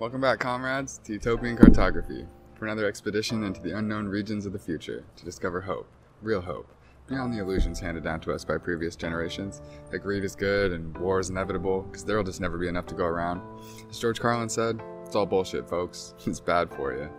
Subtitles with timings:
[0.00, 4.58] Welcome back, comrades, to Utopian Cartography for another expedition into the unknown regions of the
[4.58, 5.86] future to discover hope,
[6.22, 6.66] real hope,
[7.06, 9.60] beyond the illusions handed down to us by previous generations
[9.90, 12.94] that greed is good and war is inevitable because there'll just never be enough to
[12.94, 13.42] go around.
[13.90, 16.14] As George Carlin said, it's all bullshit, folks.
[16.26, 17.10] It's bad for you.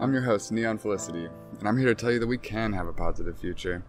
[0.00, 1.28] I'm your host, Neonn Felicity,
[1.58, 3.84] and I'm here to tell you that we can have a positive future.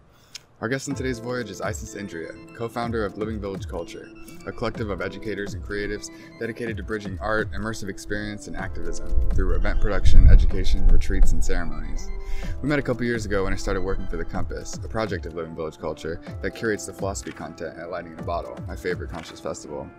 [0.60, 4.08] Our guest on today's voyage is Isis Indriya, co founder of Living Village Culture,
[4.46, 9.56] a collective of educators and creatives dedicated to bridging art, immersive experience, and activism through
[9.56, 12.08] event production, education, retreats, and ceremonies.
[12.62, 15.26] We met a couple years ago when I started working for The Compass, a project
[15.26, 18.76] of Living Village Culture that curates the philosophy content at Lightning in a Bottle, my
[18.76, 19.90] favorite conscious festival.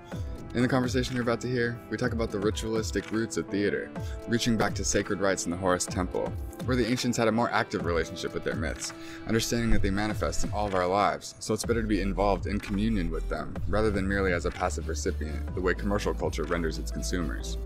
[0.55, 3.91] In the conversation you're about to hear, we talk about the ritualistic roots of theater,
[4.29, 6.31] reaching back to sacred rites in the Horus Temple,
[6.63, 8.93] where the ancients had a more active relationship with their myths,
[9.27, 12.59] understanding that they manifest all of our lives, so it's better to be involved in
[12.59, 16.77] communion with them, rather than merely as a passive recipient, the way commercial culture renders
[16.77, 17.57] its consumers.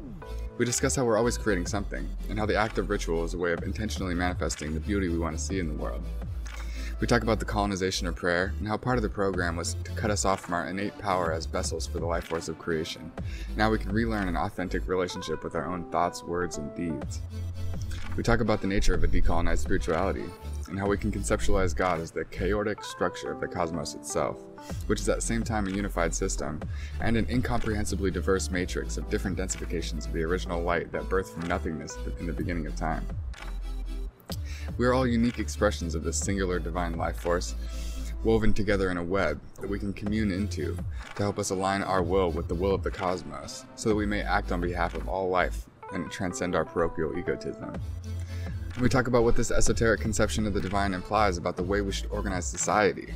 [0.57, 3.37] We discuss how we're always creating something, and how the act of ritual is a
[3.37, 6.03] way of intentionally manifesting the beauty we want to see in the world.
[6.99, 9.91] We talk about the colonization of prayer and how part of the program was to
[9.91, 13.09] cut us off from our innate power as vessels for the life force of creation.
[13.55, 17.21] Now we can relearn an authentic relationship with our own thoughts, words, and deeds.
[18.17, 20.25] We talk about the nature of a decolonized spirituality
[20.69, 24.37] and how we can conceptualize God as the chaotic structure of the cosmos itself,
[24.87, 26.59] which is at the same time a unified system
[27.01, 31.47] and an incomprehensibly diverse matrix of different densifications of the original light that birthed from
[31.47, 33.05] nothingness in the beginning of time.
[34.77, 37.55] We are all unique expressions of this singular divine life force,
[38.23, 40.77] woven together in a web that we can commune into
[41.15, 44.05] to help us align our will with the will of the cosmos, so that we
[44.05, 47.73] may act on behalf of all life and transcend our parochial egotism.
[48.79, 51.91] We talk about what this esoteric conception of the divine implies about the way we
[51.91, 53.13] should organize society,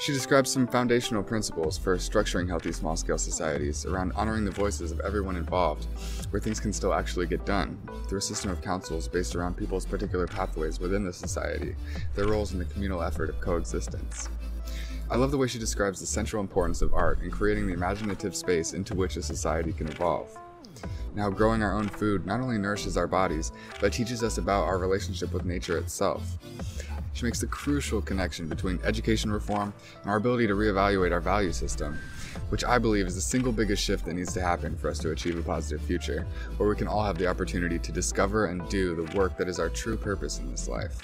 [0.00, 4.92] she describes some foundational principles for structuring healthy small scale societies around honoring the voices
[4.92, 5.86] of everyone involved,
[6.30, 9.84] where things can still actually get done, through a system of councils based around people's
[9.84, 11.76] particular pathways within the society,
[12.14, 14.30] their roles in the communal effort of coexistence.
[15.10, 18.34] I love the way she describes the central importance of art in creating the imaginative
[18.34, 20.34] space into which a society can evolve.
[21.14, 24.78] Now, growing our own food not only nourishes our bodies, but teaches us about our
[24.78, 26.38] relationship with nature itself.
[27.12, 31.52] She makes the crucial connection between education reform and our ability to reevaluate our value
[31.52, 31.98] system,
[32.50, 35.10] which I believe is the single biggest shift that needs to happen for us to
[35.10, 36.26] achieve a positive future,
[36.56, 39.58] where we can all have the opportunity to discover and do the work that is
[39.58, 40.98] our true purpose in this life.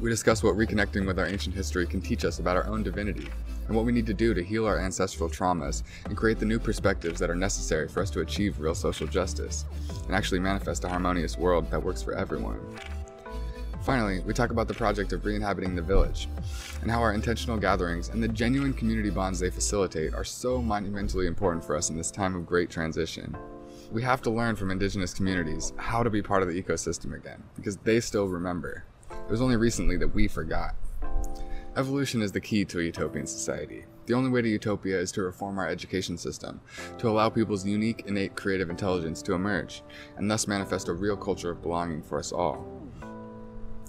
[0.00, 3.28] We discuss what reconnecting with our ancient history can teach us about our own divinity,
[3.66, 6.58] and what we need to do to heal our ancestral traumas and create the new
[6.58, 9.64] perspectives that are necessary for us to achieve real social justice
[10.06, 12.60] and actually manifest a harmonious world that works for everyone.
[13.82, 16.26] Finally, we talk about the project of re-inhabiting the village,
[16.80, 21.26] and how our intentional gatherings and the genuine community bonds they facilitate are so monumentally
[21.26, 23.36] important for us in this time of great transition.
[23.92, 27.42] We have to learn from indigenous communities how to be part of the ecosystem again,
[27.56, 28.84] because they still remember.
[29.10, 30.74] It was only recently that we forgot.
[31.76, 33.84] Evolution is the key to a utopian society.
[34.06, 36.60] The only way to utopia is to reform our education system,
[36.98, 39.82] to allow people's unique, innate creative intelligence to emerge,
[40.16, 42.64] and thus manifest a real culture of belonging for us all.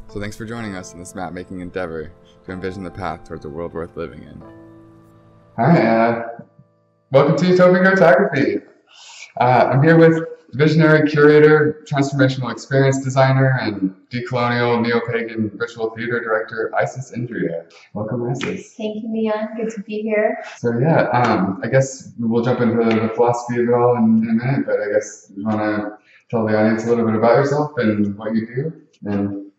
[0.08, 2.12] So thanks for joining us in this map-making endeavor
[2.46, 4.44] to envision the path towards a world worth living in.
[5.58, 6.24] Hi,
[7.12, 8.62] welcome to Utopian Cartography.
[9.40, 10.24] Uh, I'm here with
[10.54, 17.70] visionary curator, transformational experience designer, and decolonial neo-pagan ritual theater director Isis Indriya.
[17.94, 18.74] Welcome, Isis.
[18.76, 19.58] Thank you, Neonn.
[19.58, 20.42] Good to be here.
[20.58, 24.30] So yeah, um, I guess we'll jump into the philosophy of it all in, in
[24.30, 25.98] a minute, but I guess you want to
[26.30, 29.52] tell the audience a little bit about yourself and what you do, and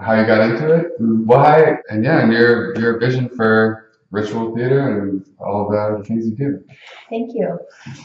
[0.00, 5.02] how you got into it, why, and yeah, and your your vision for ritual theater
[5.02, 6.64] and all of the things you do.
[7.10, 7.58] Thank you.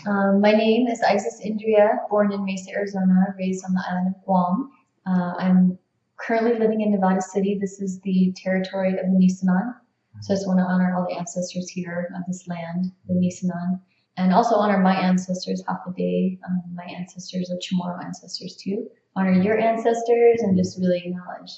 [0.07, 4.25] Um, my name is Isis Indriya, born in Mesa, Arizona, raised on the island of
[4.25, 4.71] Guam.
[5.05, 5.77] Uh, I'm
[6.17, 7.57] currently living in Nevada City.
[7.59, 9.75] This is the territory of the Nisenan.
[10.21, 13.79] So I just want to honor all the ancestors here of this land, the Nisenan,
[14.17, 19.33] and also honor my ancestors, Hafa Adai, um, my ancestors, the Chamorro ancestors too honor
[19.33, 21.51] your ancestors and just really acknowledge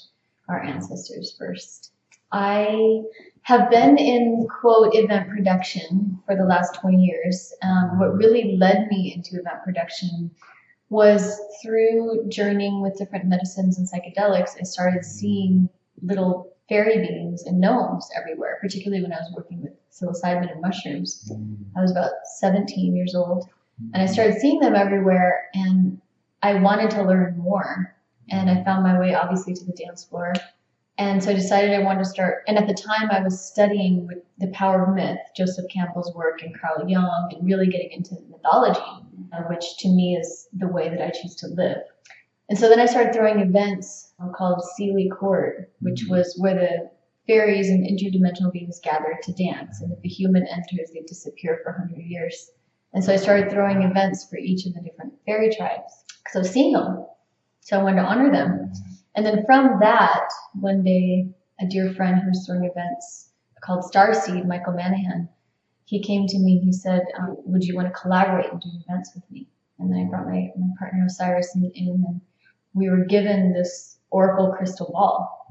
[0.48, 1.92] our ancestors first.
[2.32, 3.02] I
[3.42, 7.52] have been in quote event production for the last 20 years.
[7.62, 10.30] Um, what really led me into event production
[10.88, 14.50] was through journeying with different medicines and psychedelics.
[14.60, 15.68] I started seeing
[16.02, 21.30] little fairy beings and gnomes everywhere, particularly when I was working with psilocybin and mushrooms.
[21.76, 23.48] I was about 17 years old
[23.92, 26.00] and I started seeing them everywhere and
[26.42, 27.94] I wanted to learn more.
[28.30, 30.32] And I found my way, obviously, to the dance floor.
[30.98, 32.42] And so I decided I wanted to start.
[32.48, 36.42] And at the time, I was studying with the power of myth, Joseph Campbell's work,
[36.42, 38.80] and Carl Jung, and really getting into mythology,
[39.32, 41.82] uh, which to me is the way that I choose to live.
[42.48, 46.10] And so then I started throwing events called Seelie Court, which Mhm.
[46.10, 46.90] was where the
[47.26, 49.82] fairies and interdimensional beings gathered to dance.
[49.82, 52.52] And if a human enters, they disappear for 100 years.
[52.94, 56.38] And so I started throwing events for each of the different fairy tribes because I
[56.38, 57.04] was seeing them.
[57.60, 58.72] So I wanted to honor them.
[59.16, 63.30] And then from that, one day, a dear friend who was throwing events
[63.62, 65.28] called Starseed, Michael Manahan,
[65.86, 66.58] he came to me.
[66.58, 69.48] He said, um, "Would you want to collaborate and do events with me?"
[69.78, 72.20] And then I brought my, my partner Osiris in, in, and
[72.74, 75.48] we were given this oracle crystal ball.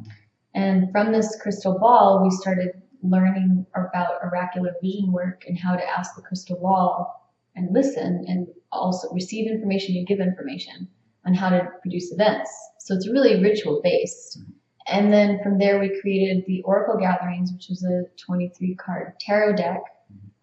[0.53, 2.69] And from this crystal ball, we started
[3.01, 8.47] learning about oracular vision work and how to ask the crystal ball and listen, and
[8.71, 10.88] also receive information and give information
[11.25, 12.51] on how to produce events.
[12.80, 14.39] So it's really ritual based.
[14.88, 19.56] And then from there, we created the Oracle Gatherings, which was a 23 card tarot
[19.56, 19.81] deck.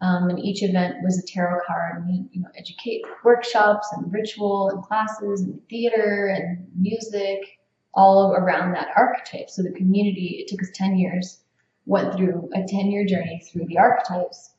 [0.00, 2.04] Um, and each event was a tarot card.
[2.08, 7.38] We you know, educate workshops and ritual and classes and theater and music,
[7.94, 9.48] all around that archetype.
[9.48, 11.38] So the community, it took us 10 years,
[11.86, 14.50] went through a 10 year journey through the archetypes.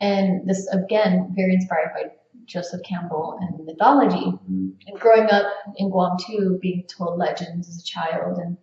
[0.00, 2.12] And this, again, very inspired by
[2.46, 4.72] Joseph Campbell and mythology Mm.
[4.86, 5.46] and growing up
[5.76, 8.56] in Guam too, being told legends as a child and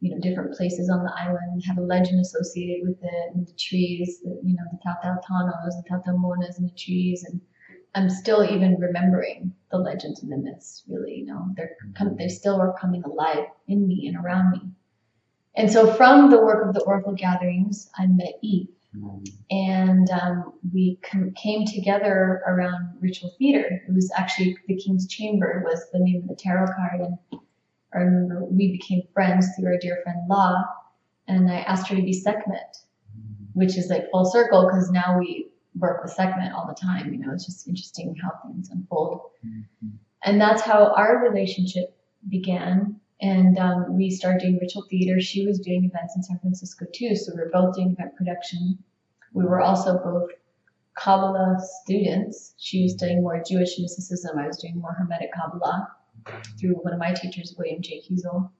[0.00, 3.52] you know different places on the island have a legend associated with it and the
[3.54, 7.40] trees, the, you know the Tautautanos, the Taotaomonas and the trees, and
[7.94, 10.82] I'm still even remembering the legends and the myths.
[10.88, 14.60] Really, you know they're com- they still are coming alive in me and around me.
[15.56, 18.73] And so from the work of the Oracle gatherings, I met Eve.
[19.50, 23.82] And um, we com- came together around ritual theater.
[23.88, 27.18] It was actually the King's Chamber was the name of the tarot card, and
[27.94, 30.64] I remember we became friends through our dear friend La,
[31.28, 32.76] and I asked her to be Sekhmet,
[33.52, 37.12] which is like full circle because now we work with Sekhmet all the time.
[37.12, 39.22] You know, it's just interesting how things unfold,
[40.24, 41.96] and that's how our relationship
[42.28, 43.00] began.
[43.20, 45.20] And um, we started doing ritual theater.
[45.20, 48.78] She was doing events in San Francisco too, so we were both doing event production.
[49.32, 50.30] We were also both
[50.96, 52.54] Kabbalah students.
[52.58, 54.38] She was studying more Jewish mysticism.
[54.38, 55.88] I was doing more Hermetic Kabbalah
[56.60, 58.02] through one of my teachers, William J.
[58.02, 58.50] Kiesel.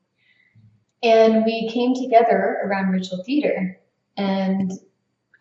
[1.03, 3.79] And we came together around ritual theater.
[4.17, 4.73] And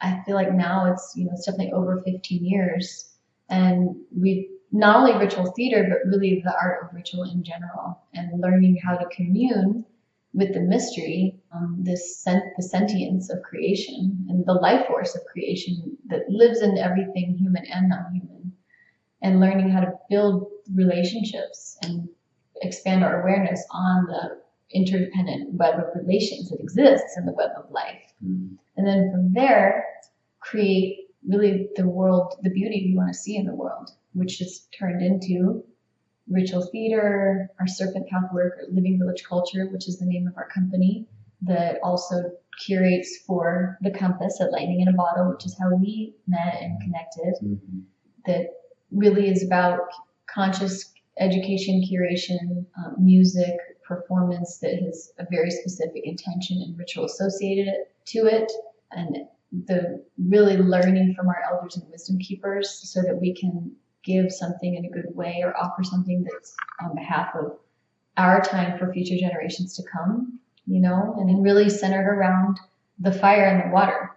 [0.01, 3.09] I feel like now it's, you know, it's definitely over 15 years.
[3.49, 8.41] And we've not only ritual theater, but really the art of ritual in general and
[8.41, 9.85] learning how to commune
[10.33, 12.23] with the mystery, um, this
[12.57, 17.63] the sentience of creation and the life force of creation that lives in everything human
[17.67, 18.51] and non-human,
[19.21, 22.09] and learning how to build relationships and
[22.63, 24.41] expand our awareness on the
[24.73, 28.01] interdependent web of relations that exists in the web of life.
[28.25, 28.57] Mm.
[28.75, 29.85] And then from there,
[30.39, 34.67] create really the world, the beauty we want to see in the world, which is
[34.77, 35.63] turned into
[36.29, 40.47] ritual theater, our serpent path work, Living Village Culture, which is the name of our
[40.49, 41.05] company,
[41.41, 42.31] that also
[42.65, 46.79] curates for the Compass at Lightning in a Bottle, which is how we met and
[46.81, 47.33] connected.
[47.41, 47.83] Mhm.
[48.25, 48.51] That
[48.91, 49.81] really is about
[50.27, 57.73] conscious education, curation, um, music, performance that has a very specific intention and ritual associated
[58.05, 58.51] to it,
[58.91, 59.27] and
[59.65, 64.75] the really learning from our elders and wisdom keepers so that we can give something
[64.75, 67.57] in a good way or offer something that's on behalf of
[68.17, 72.59] our time for future generations to come, you know, and then really centered around
[72.99, 74.11] the fire and the water.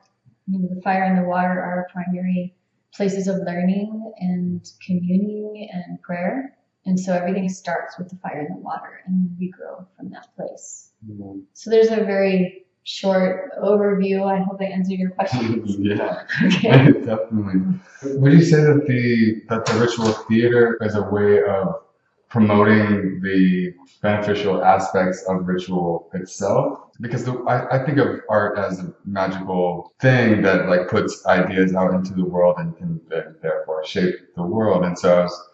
[0.47, 2.55] You know, the fire and the water are primary
[2.95, 6.57] places of learning and communing and prayer.
[6.85, 10.11] And so everything starts with the fire and the water, and then we grow from
[10.11, 10.93] that place.
[11.05, 11.43] Mm.
[11.53, 14.23] So there's a very short overview.
[14.25, 15.77] I hope I answered your questions.
[15.79, 16.93] yeah, okay.
[17.05, 17.81] definitely.
[18.05, 21.83] Would you say that the that the ritual theater is a way of
[22.29, 26.93] promoting the beneficial aspects of ritual itself?
[27.01, 31.75] Because the, I, I think of art as a magical thing that like puts ideas
[31.75, 33.01] out into the world and can
[33.43, 34.85] therefore shape the world.
[34.85, 35.49] And so I was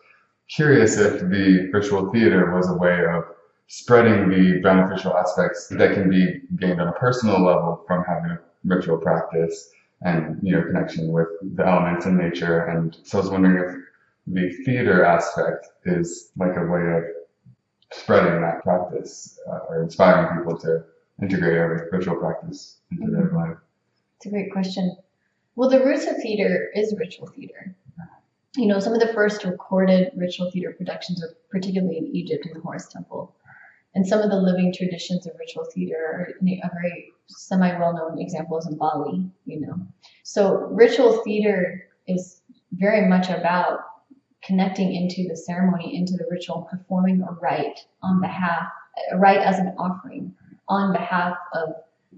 [0.49, 3.25] curious if the ritual theater was a way of
[3.69, 8.41] spreading the beneficial aspects that can be gained on a personal level from having a
[8.65, 9.71] ritual practice
[10.03, 13.77] and you know connection with the elements in nature and so i was wondering if
[14.27, 17.05] the theater aspect is like a way of
[17.93, 20.85] spreading that practice uh, or inspiring people to
[21.21, 23.57] integrate a ritual practice into their life
[24.17, 24.97] It's a great question.
[25.57, 27.75] Well, the roots of theater is ritual theater.
[28.57, 32.55] You know, some of the first recorded ritual theater productions are particularly in Egypt in
[32.55, 33.35] the Horus Temple.
[33.95, 38.19] And some of the living traditions of ritual theater are a very semi well known
[38.19, 39.75] example is in Bali, you know.
[40.23, 42.41] So ritual theater is
[42.73, 43.81] very much about
[44.43, 48.65] connecting into the ceremony, into the ritual, performing a rite on behalf,
[49.13, 50.35] a rite as an offering
[50.69, 51.75] on behalf of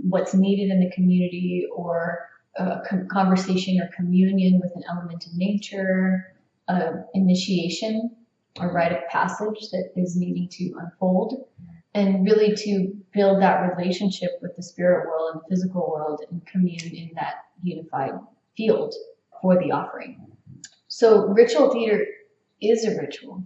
[0.08, 6.34] what's needed in the community or a conversation or communion with an element of nature,
[6.68, 8.10] uh, initiation,
[8.58, 11.46] a rite of passage that is needing to unfold,
[11.94, 16.94] and really to build that relationship with the spirit world and physical world and commune
[16.94, 18.12] in that unified
[18.56, 18.94] field
[19.40, 20.20] for the offering.
[20.88, 22.04] So ritual theater
[22.60, 23.44] is a ritual.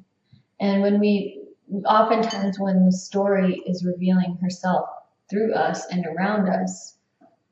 [0.61, 1.43] And when we,
[1.87, 4.89] oftentimes when the story is revealing herself
[5.31, 6.97] through us and around us,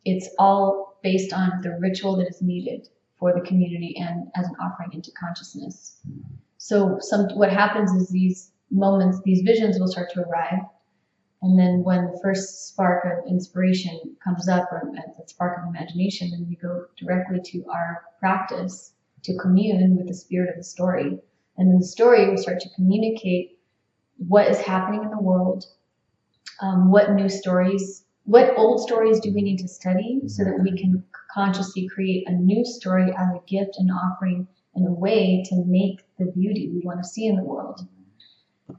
[0.04, 4.54] it's all based on the ritual that is needed for the community and as an
[4.60, 6.00] offering into consciousness.
[6.66, 10.64] So some what happens is these moments, these visions will start to arrive.
[11.40, 16.32] And then when the first spark of inspiration comes up or the spark of imagination,
[16.32, 21.20] then we go directly to our practice to commune with the spirit of the story.
[21.56, 23.60] And then the story will start to communicate
[24.16, 25.66] what is happening in the world,
[26.60, 30.76] um, what new stories, what old stories do we need to study so that we
[30.76, 35.64] can consciously create a new story as a gift and offering and a way to
[35.64, 37.80] make the beauty we want to see in the world.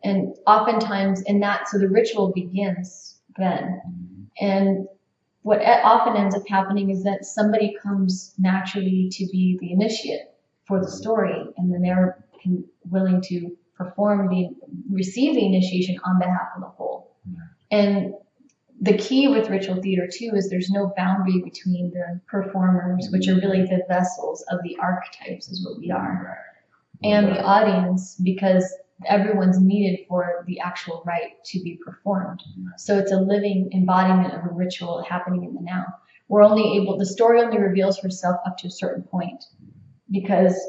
[0.03, 4.29] And oftentimes in that, so the ritual begins then.
[4.39, 4.87] And
[5.43, 10.29] what often ends up happening is that somebody comes naturally to be the initiate
[10.65, 12.25] for the story, and then they're
[12.89, 14.49] willing to perform the
[14.91, 17.15] receive the initiation on behalf of the whole.
[17.71, 18.13] And
[18.81, 23.35] the key with ritual theater too is there's no boundary between the performers, which are
[23.35, 26.37] really the vessels of the archetypes, is what we are,
[27.03, 28.65] and the audience, because
[29.05, 32.41] everyone's needed for the actual rite to be performed.
[32.77, 35.85] So it's a living embodiment of a ritual happening in the now.
[36.27, 39.43] We're only able, the story only reveals herself up to a certain point
[40.11, 40.59] because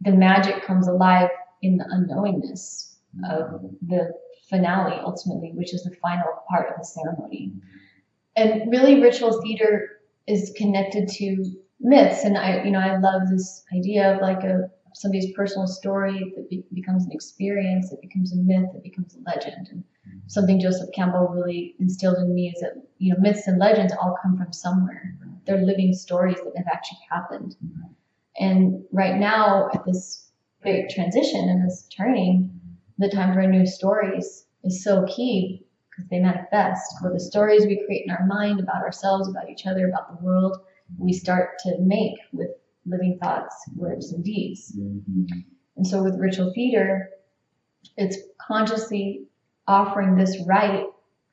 [0.00, 1.28] the magic comes alive
[1.62, 2.94] in the unknowingness
[3.30, 4.12] of the
[4.48, 7.52] finale ultimately, which is the final part of the ceremony.
[8.36, 11.44] And really, ritual theater is connected to
[11.80, 16.32] myths, and I, you know, I love this idea of like a somebody's personal story
[16.36, 19.68] that be- becomes an experience, it becomes a myth, it becomes a legend.
[19.70, 20.18] And mm-hmm.
[20.26, 24.16] something Joseph Campbell really instilled in me is that you know myths and legends all
[24.22, 25.16] come from somewhere.
[25.46, 27.56] They're living stories that have actually happened.
[27.64, 27.92] Mm-hmm.
[28.38, 30.30] And right now, at this
[30.62, 32.60] big transition and this turning,
[32.98, 36.82] the time for new stories is so key because they manifest.
[37.00, 40.24] For the stories we create in our mind about ourselves, about each other, about the
[40.24, 40.58] world,
[40.98, 42.50] we start to make with
[42.86, 44.76] living thoughts, words, and deeds.
[44.78, 45.24] Mm-hmm.
[45.76, 47.10] And so with ritual theater,
[47.96, 49.24] it's consciously
[49.66, 50.84] offering this right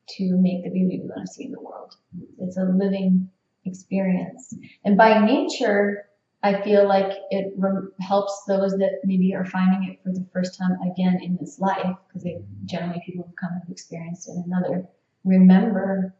[0.09, 1.95] to make the beauty we want to see in the world.
[2.39, 3.29] It's a living
[3.65, 4.53] experience.
[4.85, 6.05] And by nature,
[6.43, 10.57] I feel like it re- helps those that maybe are finding it for the first
[10.57, 14.43] time again in this life, because they generally people have come have experienced it in
[14.45, 14.87] another,
[15.25, 16.15] remember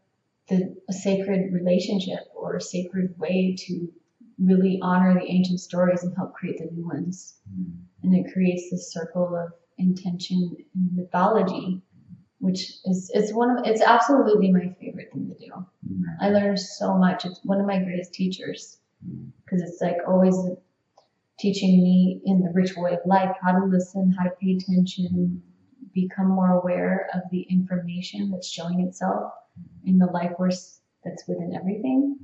[0.48, 3.88] the a sacred relationship or a sacred way to
[4.38, 7.38] really honor the ancient stories and help create the new ones.
[7.50, 7.72] Mm-hmm.
[8.04, 11.82] And it creates this circle of intention and mythology,
[12.38, 15.52] which is it's one of it's absolutely my favorite thing to do.
[15.52, 16.02] Mm-hmm.
[16.20, 17.24] I learned so much.
[17.24, 18.78] It's one of my greatest teachers
[19.44, 20.36] because it's like always
[21.38, 25.40] teaching me in the rich way of life how to listen, how to pay attention,
[25.94, 29.32] become more aware of the information that's showing itself
[29.84, 32.18] in the life force that's within everything.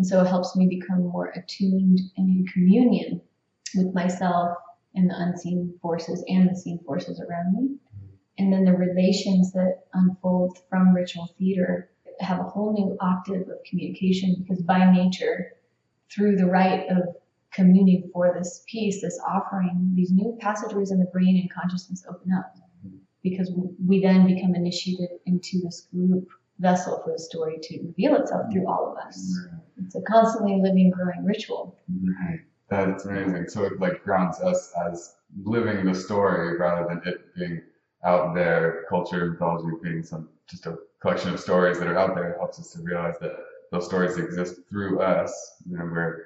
[0.00, 3.20] And so it helps me become more attuned and in communion
[3.76, 4.56] with myself
[4.94, 7.76] and the unseen forces and the seen forces around me.
[8.38, 13.62] And then the relations that unfold from ritual theater have a whole new octave of
[13.68, 15.52] communication because by nature,
[16.10, 17.02] through the rite of
[17.52, 22.32] communing for this piece, this offering, these new passageways in the brain and consciousness open
[22.32, 22.54] up
[23.22, 23.52] because
[23.86, 26.26] we then become initiated into this group
[26.60, 29.38] vessel for the story to reveal itself through all of us.
[29.84, 31.76] It's a constantly living, growing ritual.
[31.88, 32.40] Right.
[32.68, 33.48] That's amazing.
[33.48, 37.62] So it like grounds us as living the story rather than it being
[38.04, 42.32] out there, culture, mythology being some just a collection of stories that are out there.
[42.32, 43.32] It helps us to realize that
[43.72, 45.56] those stories exist through us.
[45.68, 46.24] You know, where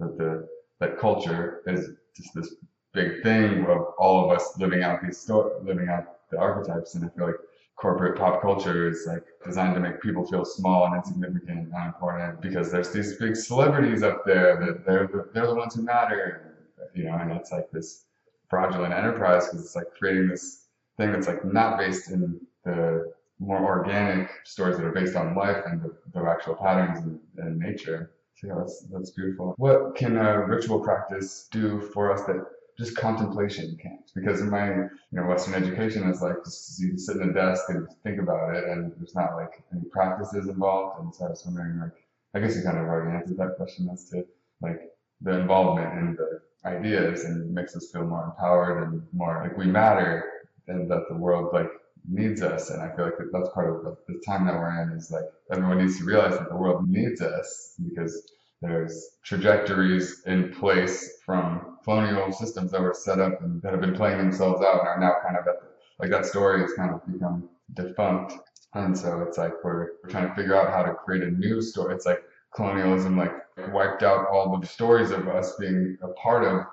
[0.00, 0.48] that the
[0.80, 2.54] that culture is just this
[2.92, 6.94] big thing of all of us living out these stories, living out the archetypes.
[6.94, 7.36] And I feel like
[7.76, 12.40] corporate pop culture is like designed to make people feel small and insignificant and unimportant
[12.40, 16.50] because there's these big celebrities up there that they're the, they're the ones who matter.
[16.94, 18.04] You know, and it's like this
[18.48, 20.66] fraudulent enterprise because it's like creating this
[20.96, 25.64] thing that's like not based in the more organic stories that are based on life
[25.66, 28.12] and the, the actual patterns in, in nature.
[28.36, 29.54] So yeah, that's that's beautiful.
[29.58, 32.44] What can a ritual practice do for us that
[32.78, 34.10] just contemplation can't?
[34.14, 37.64] Because in my you know Western education is like just you sit in a desk
[37.68, 41.00] and think about it, and there's not like any practices involved.
[41.00, 41.92] And so I was wondering, like,
[42.34, 44.24] I guess you kind of already answered that question as to
[44.60, 44.80] like
[45.20, 49.56] the involvement in the ideas and it makes us feel more empowered and more like
[49.56, 50.24] we matter
[50.66, 51.70] and that the world like
[52.08, 52.70] needs us.
[52.70, 55.78] And I feel like that's part of the time that we're in is like everyone
[55.78, 58.26] needs to realize that the world needs us because
[58.62, 63.94] there's trajectories in place from colonial systems that were set up and that have been
[63.94, 66.92] playing themselves out and are now kind of at the, like that story has kind
[66.92, 68.34] of become defunct.
[68.74, 71.62] And so it's like we're, we're trying to figure out how to create a new
[71.62, 71.94] story.
[71.94, 72.22] It's like
[72.54, 73.32] colonialism like
[73.72, 76.66] wiped out all the stories of us being a part of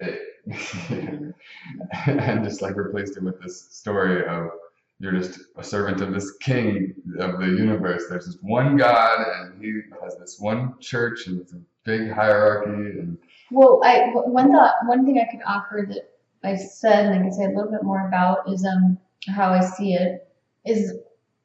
[0.00, 0.20] it
[2.06, 4.50] and just like replaced it with this story of
[5.00, 8.04] you're just a servant of this king of the universe.
[8.08, 12.98] There's this one God, and he has this one church, and it's a big hierarchy.
[12.98, 13.18] And
[13.50, 16.10] well, I one thought, one thing I could offer that
[16.42, 18.98] I said, and I can say a little bit more about is um
[19.28, 20.28] how I see it
[20.64, 20.92] is,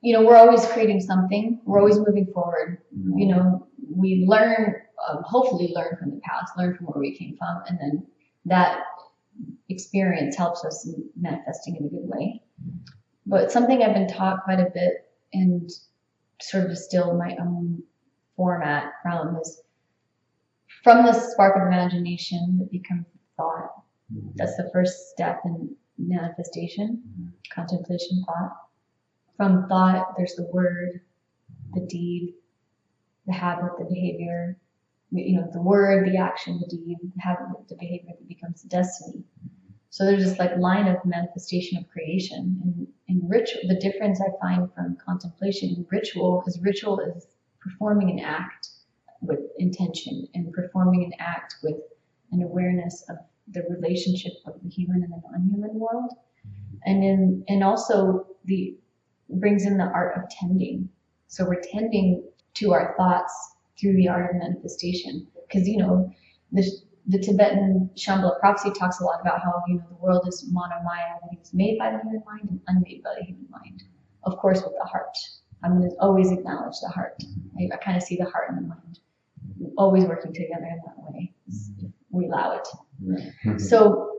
[0.01, 1.61] you know, we're always creating something.
[1.65, 2.79] We're always moving forward.
[2.97, 3.17] Mm-hmm.
[3.17, 4.75] You know, we learn,
[5.07, 8.07] um, hopefully, learn from the past, learn from where we came from, and then
[8.45, 8.83] that
[9.69, 12.41] experience helps us in manifesting in a good way.
[13.25, 15.69] But something I've been taught quite a bit and
[16.41, 17.83] sort of distill my own
[18.35, 19.61] format from is
[20.83, 23.05] from the spark of imagination that becomes
[23.37, 23.71] thought.
[24.13, 24.29] Mm-hmm.
[24.35, 27.29] That's the first step in manifestation, mm-hmm.
[27.53, 28.55] contemplation, thought.
[29.37, 31.01] From thought, there's the word,
[31.73, 32.35] the deed,
[33.25, 34.57] the habit, the behavior,
[35.11, 38.69] you know, the word, the action, the deed, the habit, the behavior that becomes the
[38.69, 39.23] destiny.
[39.91, 42.59] So there's this like line of manifestation of creation.
[42.63, 47.27] And in ritual, the difference I find from contemplation and ritual, because ritual is
[47.59, 48.68] performing an act
[49.21, 51.75] with intention and performing an act with
[52.31, 53.17] an awareness of
[53.51, 56.11] the relationship of the human and the non-human world.
[56.85, 58.77] And in, and also the
[59.29, 60.89] brings in the art of tending.
[61.27, 62.23] So we're tending
[62.55, 63.33] to our thoughts
[63.79, 65.27] through the art of manifestation.
[65.47, 66.11] Because, you know,
[66.51, 66.69] the,
[67.07, 71.19] the Tibetan Shambhala prophecy talks a lot about how you know the world is manomaya,
[71.21, 73.83] that it made by the human mind and unmade by the human mind.
[74.23, 75.17] Of course, with the heart.
[75.63, 77.21] I'm going to always acknowledge the heart.
[77.59, 78.99] I, I kind of see the heart and the mind
[79.77, 81.33] always working together in that way.
[81.47, 83.61] If we allow it.
[83.61, 84.11] so,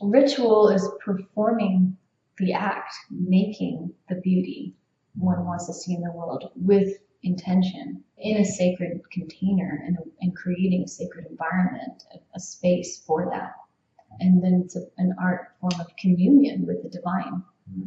[0.00, 1.96] ritual is performing
[2.38, 4.74] the act, making the beauty
[5.18, 10.36] one wants to see in the world with intention in a sacred container and, and
[10.36, 13.52] creating a sacred environment, a, a space for that.
[14.20, 17.42] And then it's a, an art form of communion with the divine.
[17.70, 17.84] Mm-hmm.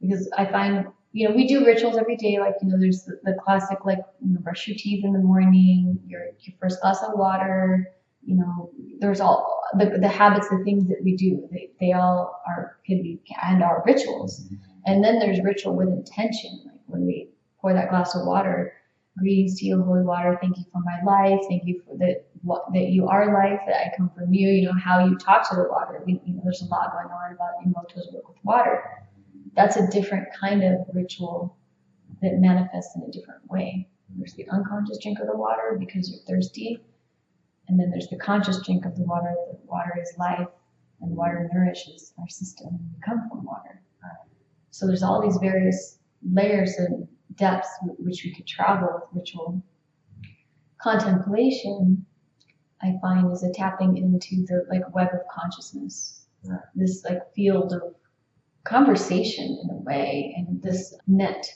[0.00, 0.86] Because I find,
[1.16, 4.00] you know, we do rituals every day, like, you know, there's the, the classic, like,
[4.20, 7.90] you know, brush your teeth in the morning, your, your first glass of water,
[8.22, 12.42] you know, there's all the, the habits, the things that we do, they, they all
[12.46, 14.44] are, can be, and are rituals.
[14.44, 14.56] Mm-hmm.
[14.84, 17.30] And then there's ritual with intention, like when we
[17.62, 18.74] pour that glass of water,
[19.18, 20.36] Greetings to you, holy water.
[20.42, 21.40] Thank you for my life.
[21.48, 22.26] Thank you for that
[22.74, 23.60] that you are life.
[23.66, 24.48] That I come from you.
[24.48, 26.02] You know how you talk to the water.
[26.06, 28.82] You know, there's a lot going on about Emoto's work with water.
[29.56, 31.56] That's a different kind of ritual
[32.22, 33.88] that manifests in a different way.
[34.16, 36.84] There's the unconscious drink of the water because you're thirsty,
[37.66, 39.34] and then there's the conscious drink of the water.
[39.50, 40.46] The water is life,
[41.00, 42.78] and water nourishes our system.
[42.94, 43.82] We come from water.
[44.70, 45.98] So there's all these various
[46.30, 49.62] layers and depths which we could travel with ritual.
[50.78, 52.04] Contemplation,
[52.82, 56.26] I find, is a tapping into the like web of consciousness,
[56.74, 57.94] this like field of
[58.66, 61.46] conversation in a way, and this net.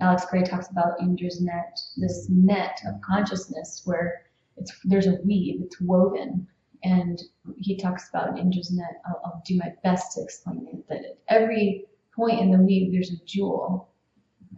[0.00, 4.22] Alex Grey talks about Indra's net, this net of consciousness where
[4.56, 6.46] it's there's a weave, it's woven,
[6.84, 7.22] and
[7.56, 9.00] he talks about Indra's net.
[9.06, 10.88] I'll, I'll do my best to explain it.
[10.88, 13.88] That at every point in the weave, there's a jewel,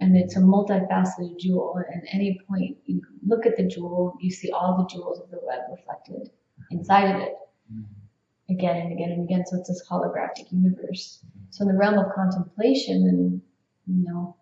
[0.00, 1.76] and it's a multifaceted jewel.
[1.76, 5.30] And at any point you look at the jewel, you see all the jewels of
[5.30, 6.30] the web reflected
[6.70, 7.34] inside of it
[7.72, 8.52] mm-hmm.
[8.52, 9.44] again and again and again.
[9.46, 11.24] So it's this holographic universe.
[11.54, 13.40] So in the realm of contemplation and
[13.86, 14.34] you know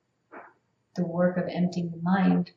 [0.96, 2.52] the work of emptying the mind,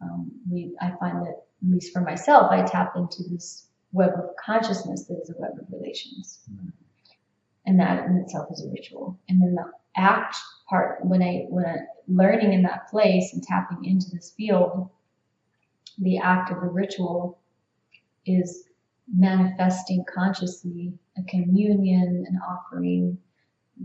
[0.00, 4.34] um, we I find that at least for myself, I tap into this web of
[4.44, 6.40] consciousness that is a web of relations.
[7.64, 9.20] And that in itself is a ritual.
[9.28, 10.34] And then the act
[10.68, 11.76] part when I when I
[12.08, 14.90] learning in that place and tapping into this field,
[15.98, 17.38] the act of the ritual
[18.26, 18.64] is
[19.14, 23.18] manifesting consciously a communion, an offering,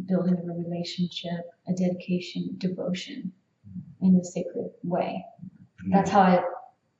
[0.07, 3.31] building of a relationship, a dedication, devotion
[3.67, 4.07] mm-hmm.
[4.07, 5.23] in a sacred way.
[5.81, 5.93] Mm-hmm.
[5.93, 6.43] That's how I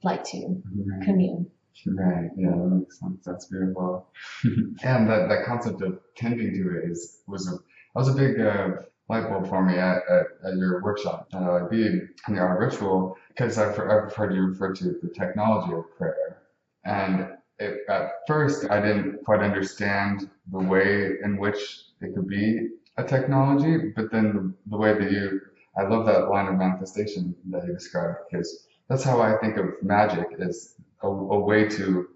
[0.03, 1.05] like to Right.
[1.05, 1.49] commune.
[1.87, 2.29] Right.
[2.35, 3.23] Yeah, that makes sense.
[3.25, 4.07] That's beautiful.
[4.83, 8.39] and that, that concept of tending to it is was a that was a big
[8.39, 8.69] uh,
[9.09, 13.17] light bulb for me at, at, at your workshop uh, at LIB in the ritual
[13.29, 16.41] because I've, I've heard you refer to the technology of prayer,
[16.85, 17.27] and
[17.59, 23.03] it, at first I didn't quite understand the way in which it could be a
[23.03, 25.41] technology, but then the, the way that you
[25.77, 29.67] I love that line of manifestation that you described because that's how I think of
[29.81, 32.07] magic is a, a way to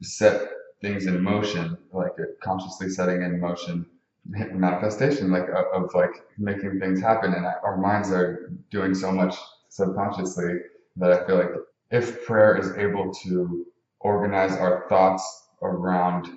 [0.00, 0.48] set
[0.80, 2.12] things in motion, like
[2.42, 3.86] consciously setting in motion
[4.26, 7.32] manifestation, like of, of like making things happen.
[7.34, 9.34] And our minds are doing so much
[9.68, 10.54] subconsciously
[10.96, 11.50] that I feel like
[11.90, 13.66] if prayer is able to
[14.00, 16.28] organize our thoughts around,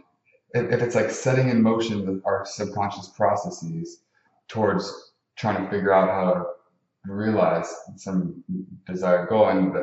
[0.54, 4.02] if, it's like setting in motion our subconscious processes
[4.48, 8.44] towards trying to figure out how to realize some
[8.86, 9.74] desired goal, and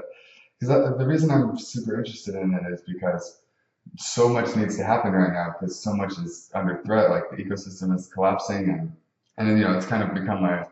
[0.58, 3.40] because uh, the reason I'm super interested in it is because
[3.96, 7.10] so much needs to happen right now because so much is under threat.
[7.10, 8.92] Like the ecosystem is collapsing, and
[9.36, 10.68] and then you know it's kind of become a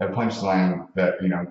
[0.00, 1.50] a punchline that you know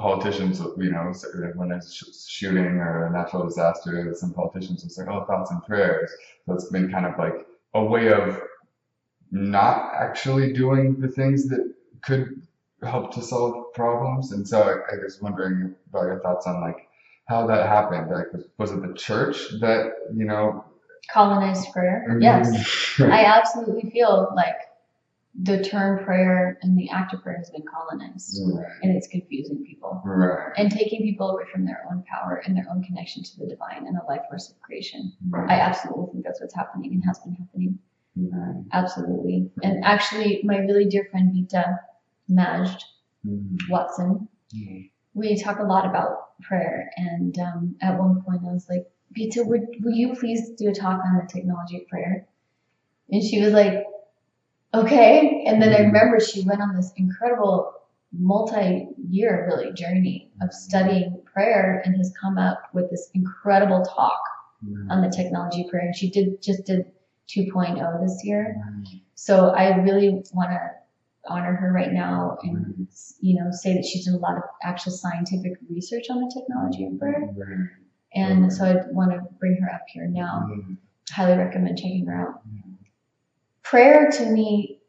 [0.00, 1.12] politicians you know
[1.54, 5.62] when there's sh- shooting or a natural disaster, some politicians will say, "Oh, thoughts and
[5.64, 6.10] prayers."
[6.46, 8.40] So it's been kind of like a way of
[9.30, 12.42] not actually doing the things that could
[12.82, 14.32] help to solve problems.
[14.32, 16.88] And so I, I was wondering about your thoughts on like
[17.26, 18.10] how that happened.
[18.10, 20.64] Like, was, was it the church that you know?
[21.12, 22.06] Colonized prayer.
[22.08, 22.22] Mm-hmm.
[22.22, 22.94] Yes.
[23.00, 24.56] I absolutely feel like
[25.42, 28.66] the term prayer and the act of prayer has been colonized Right.
[28.82, 30.52] and it's confusing people Right.
[30.56, 33.86] and taking people away from their own power and their own connection to the divine
[33.86, 35.12] and the life force of creation.
[35.48, 37.78] I absolutely think that's what's happening and has been happening.
[38.16, 38.64] Right.
[38.72, 39.50] Absolutely.
[39.62, 41.78] And actually, my really dear friend Vita
[42.28, 42.82] Majd
[43.24, 43.56] Mhm.
[43.70, 44.90] Watson, Mhm.
[45.14, 46.90] we talk a lot about prayer.
[46.96, 50.74] And um, at one point, I was like, Vita, would, will you please do a
[50.74, 52.26] talk on the technology of prayer?
[53.10, 53.84] And she was like,
[54.74, 55.44] okay.
[55.46, 55.86] And then I Mhm.
[55.86, 57.72] remember she went on this incredible
[58.12, 60.56] multi-year really journey of mm-hmm.
[60.56, 64.20] studying prayer and has come up with this incredible talk
[64.62, 64.90] Right.
[64.90, 65.86] on the technology of prayer.
[65.86, 66.90] And she did just did
[67.28, 68.56] 2.0 this year.
[68.64, 69.00] Right.
[69.14, 70.70] So I really want to
[71.26, 72.82] honor her right now and mm-hmm.
[73.20, 76.86] you know say that she's done a lot of actual scientific research on the technology
[76.86, 77.28] of prayer.
[77.36, 77.68] Right.
[78.14, 80.50] And so I want to bring her up here now.
[81.12, 82.42] Highly recommend checking her out.
[83.70, 84.80] Prayer to me,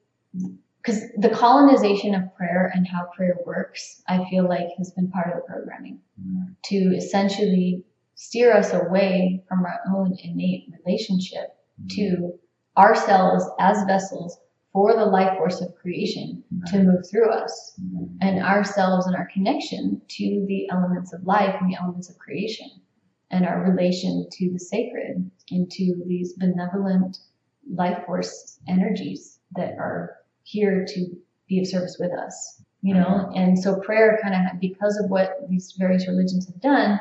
[0.81, 5.27] because the colonization of prayer and how prayer works, I feel like has been part
[5.27, 6.55] of the programming Right.
[6.63, 11.87] to essentially steer us away from our own innate relationship mm-hmm.
[11.89, 12.39] to
[12.75, 14.39] ourselves as vessels
[14.73, 16.75] for the life force of creation mm-hmm.
[16.75, 18.09] to move through us Right.
[18.21, 22.81] and ourselves and our connection to the elements of life and the elements of creation
[23.29, 27.19] and our relation to the sacred and to these benevolent
[27.69, 31.05] life force energies that are here to
[31.47, 33.05] be of service with us you know?
[33.05, 33.37] Mm-hmm.
[33.37, 36.99] And so prayer kind of because of what these various religions have done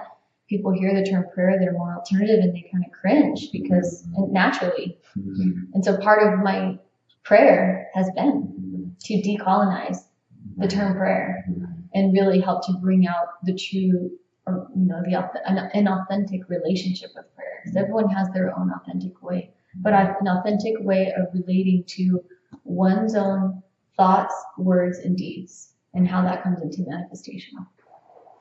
[0.50, 4.32] people hear the term prayer they're more alternative and they kind of cringe because mm-hmm.
[4.32, 4.98] naturally.
[5.16, 5.72] Mhm.
[5.74, 6.78] and so part of my
[7.22, 8.88] prayer has been mm-hmm.
[8.98, 9.98] to decolonize
[10.56, 11.44] the term prayer
[11.94, 14.10] and really help to bring out the true
[14.46, 17.60] or you know the auth- an, an authentic relationship with prayer.
[17.62, 22.22] Because everyone has their own authentic way but an authentic way of relating to
[22.64, 23.62] one's own
[23.96, 27.66] thoughts words and deeds and how that comes into manifestation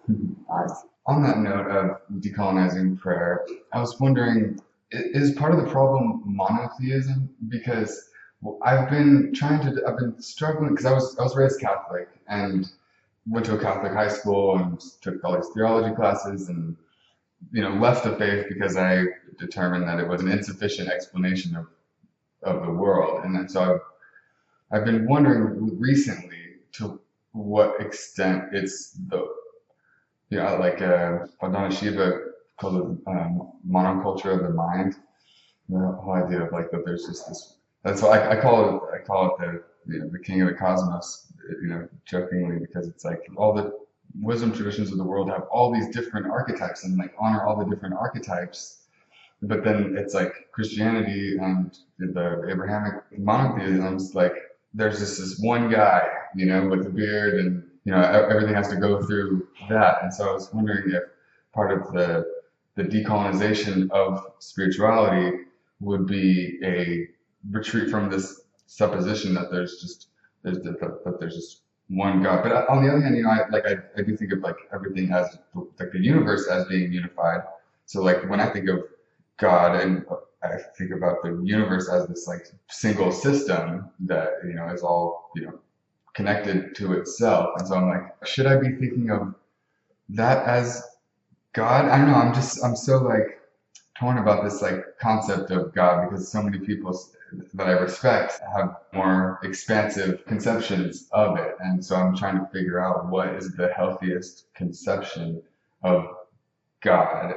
[0.10, 0.46] Mhm.
[0.48, 0.86] Pause.
[1.06, 4.60] On that note of decolonizing prayer, I was wondering,
[4.92, 7.30] is part of the problem monotheism?
[7.48, 8.10] Because
[8.64, 12.68] I've been trying to, I've been struggling because I was I was raised Catholic and
[13.28, 16.76] went to a Catholic high school and took all these theology classes and
[17.52, 19.06] you know left the faith because I
[19.40, 21.68] determined that it was an insufficient explanation of
[22.42, 23.82] of the world, and then so I've
[24.72, 26.38] I've been wondering recently
[26.74, 27.00] to
[27.32, 29.28] what extent it's the
[30.30, 32.20] yeah, like uh, Vandana Shiva
[32.60, 34.96] called it um, monoculture of the mind.
[35.70, 37.58] The whole idea of like that there's just this.
[37.84, 38.82] That's why I, I call it.
[38.94, 41.32] I call it the you know, the king of the cosmos.
[41.62, 43.74] You know, jokingly because it's like all the
[44.22, 47.66] wisdom traditions of the world have all these different archetypes and like honor all the
[47.66, 48.84] different archetypes.
[49.42, 54.14] But then it's like Christianity and the Abrahamic monotheisms.
[54.14, 54.34] Like
[54.74, 58.68] there's just this one guy, you know, with a beard and you know everything has
[58.70, 61.02] to go through that and so i was wondering if
[61.54, 62.26] part of the
[62.76, 65.38] the decolonization of spirituality
[65.80, 67.08] would be a
[67.52, 70.08] retreat from this supposition that there's just
[70.44, 72.44] there's that, that, there's just one God.
[72.44, 74.40] But uh, on the other hand, you know, I like I, I do think of
[74.40, 77.42] like everything as like the universe as being unified.
[77.86, 78.80] So like when I think of
[79.40, 80.06] God and
[80.44, 85.32] I think about the universe as this like single system that you know is all
[85.36, 85.60] you know
[86.14, 87.52] connected to itself.
[87.58, 89.36] And so I'm like, should I be thinking of
[90.10, 90.84] that as
[91.54, 91.86] God?
[91.86, 92.16] I don't know.
[92.16, 93.42] I'm just I'm so like
[93.98, 96.98] torn about this like concept of God because so many people
[97.54, 101.56] that I respect have more expansive conceptions of it.
[101.60, 105.42] And so I'm trying to figure out what is the healthiest conception
[105.84, 106.06] of
[106.82, 107.36] God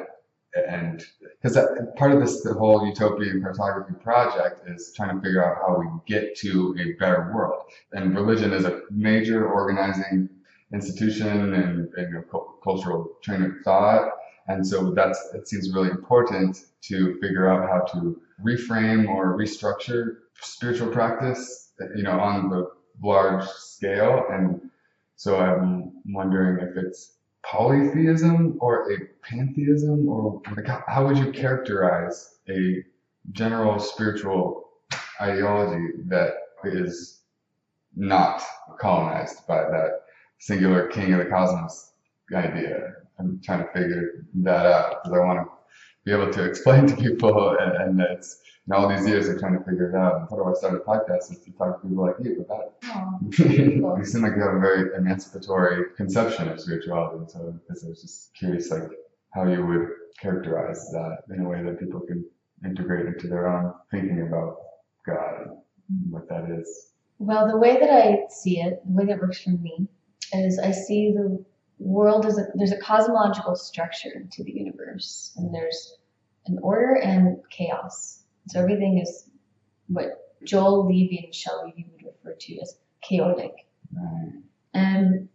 [0.54, 1.04] and
[1.40, 1.58] because
[1.96, 5.86] part of this the whole utopian cartography project is trying to figure out how we
[6.06, 7.62] get to a better world.
[7.92, 10.28] And religion is a major organizing
[10.72, 12.24] institution and, and
[12.62, 14.10] cultural train of thought.
[14.48, 20.16] And so that's it seems really important to figure out how to reframe or restructure
[20.40, 22.70] spiritual practice you know on the
[23.02, 24.26] large scale.
[24.30, 24.70] And
[25.16, 27.12] so i'm wondering if it's
[27.44, 30.08] polytheism or a pantheism?
[30.08, 32.84] Or like how would you characterize a
[33.32, 34.68] general spiritual
[35.20, 37.20] ideology that is
[37.94, 38.42] not
[38.80, 40.02] colonized by that
[40.38, 41.92] singular king of the cosmos
[42.34, 42.94] idea?
[43.18, 45.61] I'm trying to figure that out because i want to
[46.04, 49.58] be able to explain to people and, and it's and all these years of trying
[49.58, 50.20] to figure it out.
[50.20, 52.66] And part of I start a podcast is to talk to people like you about
[52.66, 52.72] it.
[53.84, 57.24] Oh, you seem like you have a very emancipatory conception of spirituality.
[57.28, 58.88] So I was just curious, like
[59.34, 59.88] how you would
[60.20, 62.24] characterize that in a way that people can
[62.64, 64.58] integrate into their own thinking about
[65.04, 65.48] God
[65.88, 66.92] and what that is.
[67.18, 69.88] Well, the way that I see it, the way that works for me,
[70.32, 71.44] is I see the
[71.82, 75.96] world is a, there's a cosmological structure to the universe, and there's
[76.46, 79.30] an order and chaos so everything is
[79.88, 82.76] what Joel Levey and Michelle Levey would refer to as
[83.08, 83.54] chaordic.
[84.74, 85.28] And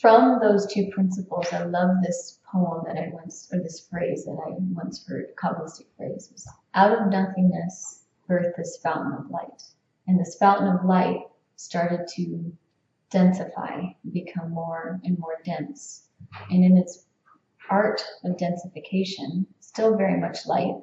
[0.00, 4.38] from those two principles, I love this poem that I once, or this phrase that
[4.46, 9.62] I once heard, Kabbalistic phrase, was out of nothingness birthed this fountain of light.
[10.06, 11.22] And this fountain of light
[11.56, 12.52] started to
[13.12, 16.08] densify, become more and more dense.
[16.50, 17.06] And in its
[17.70, 20.76] art of densification, still very much light,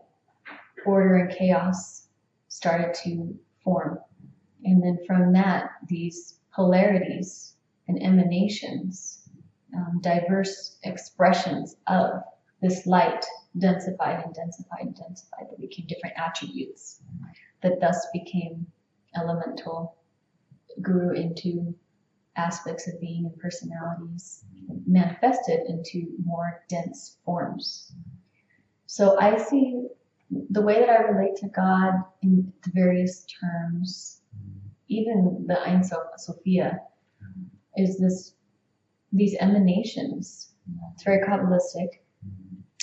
[0.86, 2.08] order and chaos
[2.48, 4.00] started to form.
[4.64, 7.56] And then from that, these polarities
[7.88, 9.30] and emanations,
[9.76, 12.24] um, diverse expressions of
[12.62, 13.26] this light
[13.58, 17.02] densified and densified and densified that became different attributes
[17.62, 18.66] that thus became
[19.16, 19.96] elemental,
[20.82, 21.76] grew into
[22.36, 24.44] aspects of being and personalities,
[24.86, 27.92] manifested into more dense forms.
[28.86, 29.88] So I see
[30.50, 34.22] the way that I relate to God in the various terms,
[34.88, 36.80] even the Ein Sophia,
[37.78, 38.34] is this
[39.12, 40.52] these emanations.
[40.94, 41.88] It's very Kabbalistic.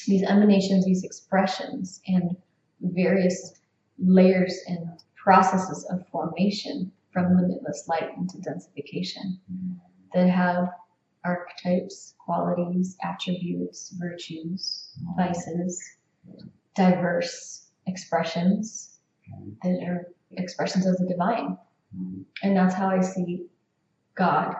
[0.07, 2.37] These emanations, these expressions, and
[2.81, 3.55] various
[3.99, 9.39] layers and processes of formation from limitless light into densification
[10.13, 10.69] that have
[11.25, 15.83] archetypes, qualities, attributes, virtues, vices,
[16.75, 18.99] diverse expressions
[19.63, 21.57] that are expressions of the divine.
[22.43, 23.47] And that's how I see
[24.15, 24.55] God.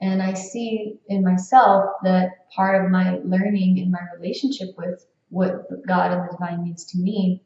[0.00, 5.68] And I see in myself that part of my learning and my relationship with what
[5.86, 7.44] God and the divine means to me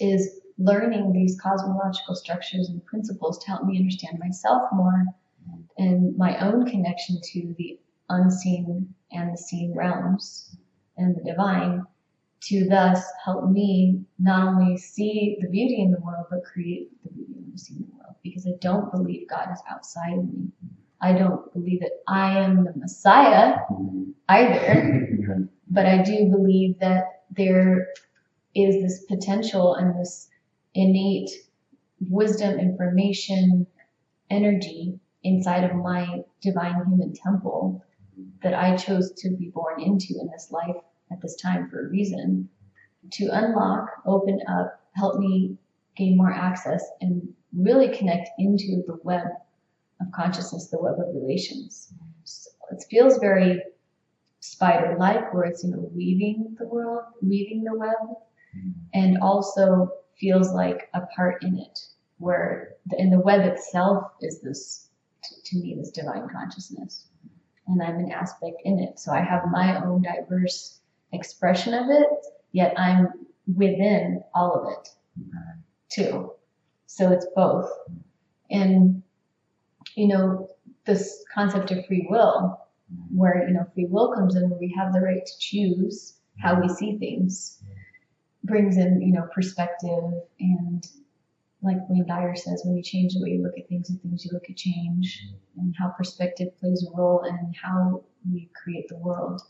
[0.00, 5.04] is learning these cosmological structures and principles to help me understand myself more
[5.78, 10.56] and my own connection to the unseen and the seen realms
[10.96, 11.84] and the divine
[12.40, 17.10] to thus help me not only see the beauty in the world, but create the
[17.10, 18.14] beauty in the world.
[18.22, 20.48] Because I don't believe God is outside of me.
[21.00, 23.56] I don't believe that I am the Messiah
[24.28, 25.48] either.
[25.70, 27.88] but I do believe that there
[28.54, 30.28] is this potential and this
[30.76, 31.30] innate
[32.10, 33.66] wisdom, information,
[34.30, 37.82] energy inside of my divine human temple
[38.42, 40.76] that I chose to be born into in this life
[41.10, 42.48] at this time for a reason
[43.12, 45.56] to unlock, open up, help me
[45.96, 49.26] gain more access and really connect into the web
[50.00, 51.92] of consciousness, the web of relations.
[52.24, 53.62] So it feels very
[54.40, 57.96] spider-like where it's, you know, weaving the world, weaving the web,
[58.92, 61.78] and also feels like a part in it
[62.18, 64.88] where the, in the web itself is this,
[65.44, 67.06] to me, this divine consciousness.
[67.66, 68.98] And I'm an aspect in it.
[68.98, 70.80] So I have my own diverse
[71.12, 72.08] expression of it,
[72.52, 73.08] yet I'm
[73.54, 74.88] within all of it
[75.88, 76.32] too.
[76.86, 77.70] So it's both.
[78.50, 79.02] And
[79.96, 80.48] you know,
[80.84, 82.60] this concept of free will,
[83.12, 86.60] where, you know, free will comes in where we have the right to choose how
[86.60, 87.60] we see things,
[88.46, 90.04] brings in, you know, perspective
[90.40, 90.86] and
[91.62, 94.24] like Wayne Dyer says, when you change the way you look at things and things
[94.24, 98.98] you look at change and how perspective plays a role in how we create the
[98.98, 99.42] world.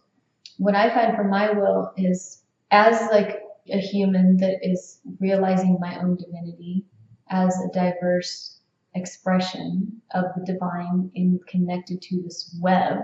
[0.59, 5.99] What I find for my will is as like a human that is realizing my
[5.99, 6.85] own divinity
[7.29, 8.61] as a diverse
[8.95, 12.99] expression of the divine in connected to this web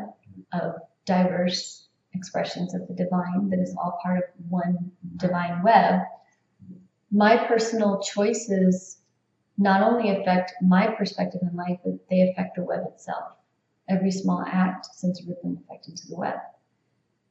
[0.52, 0.74] of
[1.04, 1.81] diverse
[2.14, 6.00] expressions of the divine that is all part of one divine web.
[7.10, 8.98] My personal choices
[9.58, 13.34] not only affect my perspective in life, but they affect the web itself.
[13.88, 16.38] Every small act sends a rippling effect into the web.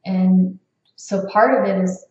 [0.05, 0.59] And
[0.95, 2.05] so part of it is,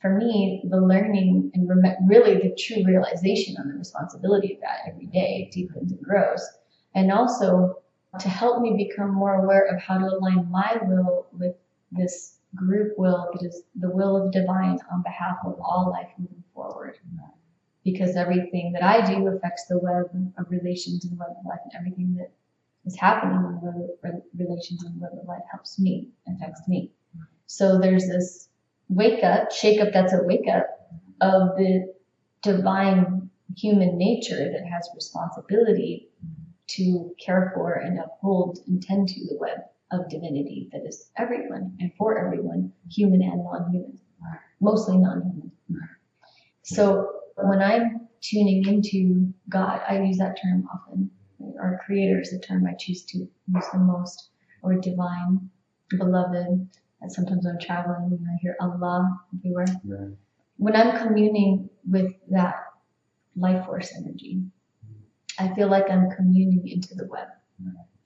[0.00, 1.68] for me, the learning and
[2.08, 6.46] really the true realization on the responsibility of that every day deepens and grows.
[6.94, 7.76] And also
[8.18, 11.54] to help me become more aware of how to align my will with
[11.92, 16.42] this group will that is the will of divine on behalf of all life moving
[16.54, 16.98] forward
[17.84, 20.06] because everything that I do affects the web
[20.38, 22.30] of relations and web of life, and everything that
[22.84, 26.92] is happening in the web relations and web of life helps me, affects me.
[27.46, 28.48] So there's this
[28.88, 30.66] wake up, shake up that's a wake up
[31.20, 31.92] of the
[32.42, 36.08] divine human nature that has responsibility
[36.68, 39.58] to care for and uphold and tend to the web
[39.92, 43.98] of divinity that is everyone and for everyone, human and non-human,
[44.60, 45.50] mostly non-human.
[46.62, 51.10] So when I'm tuning into God, I use that term often.
[51.60, 54.30] Our creator is the term I choose to use the most,
[54.62, 55.50] or divine,
[55.88, 56.68] beloved.
[57.02, 59.66] And sometimes I'm traveling and I hear Allah everywhere.
[59.84, 60.10] Right.
[60.58, 62.56] When I'm communing with that
[63.36, 64.42] life force energy,
[65.38, 67.28] I feel like I'm communing into the web.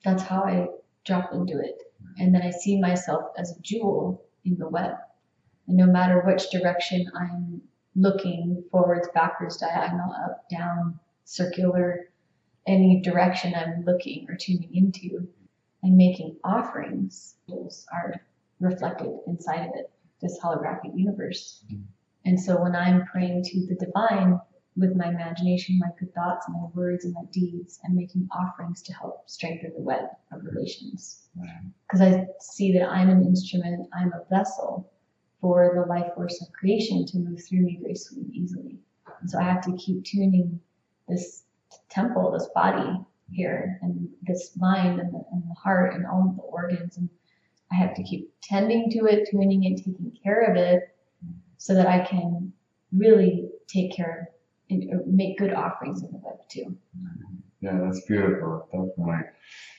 [0.05, 0.67] That's how I
[1.05, 1.81] drop into it.
[2.17, 4.95] And then I see myself as a jewel in the web.
[5.67, 7.61] And no matter which direction I'm
[7.95, 12.09] looking forwards, backwards, diagonal, up, down, circular,
[12.67, 15.27] any direction I'm looking or tuning into,
[15.83, 18.15] and making offerings those are
[18.59, 19.91] reflected inside of it,
[20.21, 21.63] this holographic universe.
[22.25, 24.39] And so when I'm praying to the divine
[24.77, 28.93] with my imagination, my good thoughts, my words, and my deeds, I'm making offerings to
[28.93, 31.27] help strengthen the web of relations.
[31.87, 34.91] Because I see that I'm an instrument, I'm a vessel
[35.39, 38.79] for the life force of creation to move through me gracefully and easily.
[39.21, 40.59] And so I have to keep tuning
[41.07, 41.43] this
[41.89, 42.99] temple, this body
[43.31, 46.97] here, and this mind and the, and the heart and all of the organs.
[46.97, 47.09] And
[47.71, 50.95] I have to keep tending to it, tuning it, taking care of it,
[51.57, 52.51] so that I can
[52.91, 54.29] really take care
[54.69, 56.77] and uh, make good offerings in the web too.
[57.61, 58.67] Yeah, that's beautiful.
[58.71, 59.29] Definitely.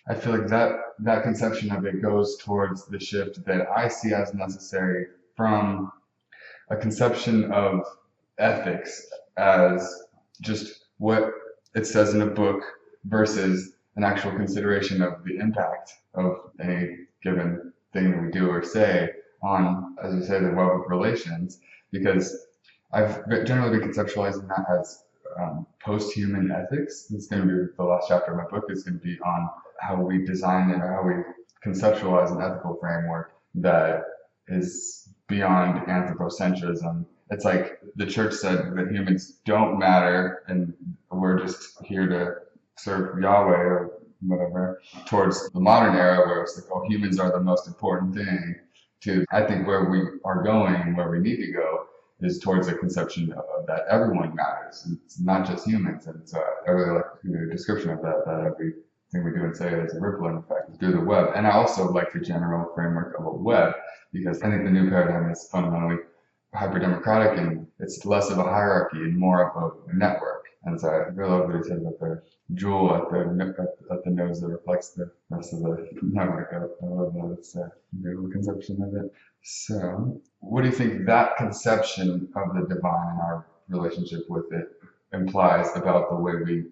[0.09, 4.13] I feel like that that conception of it goes towards the shift that I see
[4.13, 5.93] as necessary from
[6.71, 7.85] a conception of
[8.39, 10.03] ethics as
[10.41, 11.33] just what
[11.75, 12.63] it says in a book
[13.05, 18.63] versus an actual consideration of the impact of any given thing that we do or
[18.63, 19.11] say
[19.43, 21.61] on, as you say, the web of relations.
[21.93, 22.46] Because
[22.93, 25.05] I've generally been conceptualizing that as
[25.39, 27.07] um, post-human ethics.
[27.11, 28.71] It's going to be the last chapter of my book.
[28.71, 31.15] is going to be on how we design and how we
[31.65, 34.05] conceptualize an ethical framework that
[34.49, 37.05] is beyond anthropocentrism.
[37.31, 40.73] It's like the church said that humans don't matter and
[41.11, 42.35] we're just here to
[42.79, 47.41] serve Yahweh or whatever, towards the modern era where it's like, oh, humans are the
[47.41, 48.57] most important thing,
[49.03, 51.87] to I think where we are going, where we need to go,
[52.21, 54.89] is towards a conception of that everyone matters.
[55.05, 56.07] It's not just humans.
[56.07, 59.73] And so I really like the description of that, that everything we do and say
[59.73, 61.33] is a rippling effect through the web.
[61.35, 63.75] And I also like the general framework of a web
[64.13, 65.99] because I think the new paradigm is fundamentally
[66.55, 70.36] hyper democratic and it's less of a hierarchy and more of a network.
[70.67, 72.23] And so I really love what he said about the
[72.55, 73.21] jewel at the
[73.59, 76.53] at, at the nose that reflects the rest of the network.
[76.53, 77.37] I, I love that.
[77.39, 77.71] It's a
[78.33, 79.13] conception of it.
[79.43, 84.69] So, what do you think that conception of the divine and our relationship with it
[85.13, 86.65] implies about the way we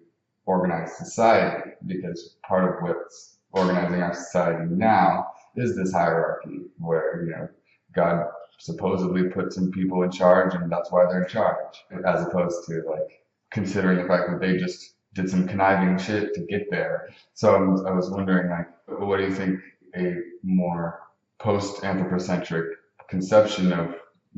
[0.45, 1.71] organize society?
[1.85, 7.47] Because part of what's organizing our society now is this hierarchy where, you know,
[7.93, 8.25] God
[8.59, 12.83] supposedly put some people in charge and that's why they're in charge, as opposed to
[12.89, 13.24] like
[13.55, 17.09] considering the fact that they just did some conniving shit to get there.
[17.33, 17.55] So
[17.87, 18.67] I was wondering, like,
[18.99, 19.61] what do you think
[19.95, 20.99] a more
[21.39, 22.65] post-anthropocentric
[23.09, 23.95] conception of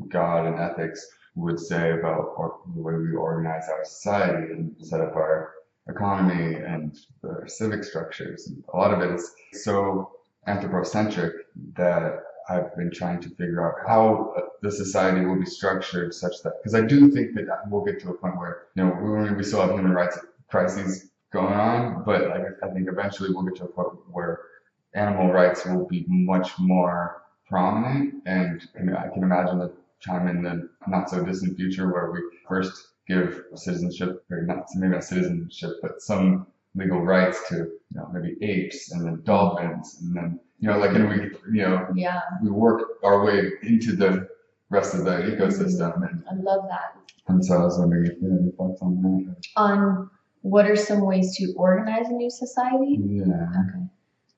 [0.08, 1.04] God and ethics
[1.34, 5.54] would say about or, the way we organize our society and set up our
[5.88, 8.52] economy and the civic structures.
[8.72, 10.12] A lot of it is so
[10.46, 11.32] anthropocentric
[11.74, 16.42] that I've been trying to figure out how uh, the society will be structured such
[16.42, 19.44] that, because I do think that we'll get to a point where, you know, we,
[19.44, 20.18] still have human rights
[20.48, 24.40] crises going on, but like, I think eventually we'll get to a point where
[24.94, 28.22] animal rights will be much more prominent.
[28.24, 29.72] And I can imagine the
[30.04, 34.94] time in the not so distant future where we first give citizenship, or not maybe
[34.94, 40.14] not citizenship, but some legal rights to you know maybe apes and then dolphins and
[40.14, 41.16] then you know like and we
[41.56, 44.28] you know yeah we work our way into the
[44.70, 46.94] rest of the ecosystem and I love that.
[47.28, 49.36] And so I was wondering if you had any thoughts on that.
[49.56, 50.10] On
[50.42, 52.98] what are some ways to organize a new society?
[53.00, 53.24] Yeah.
[53.24, 53.84] Okay.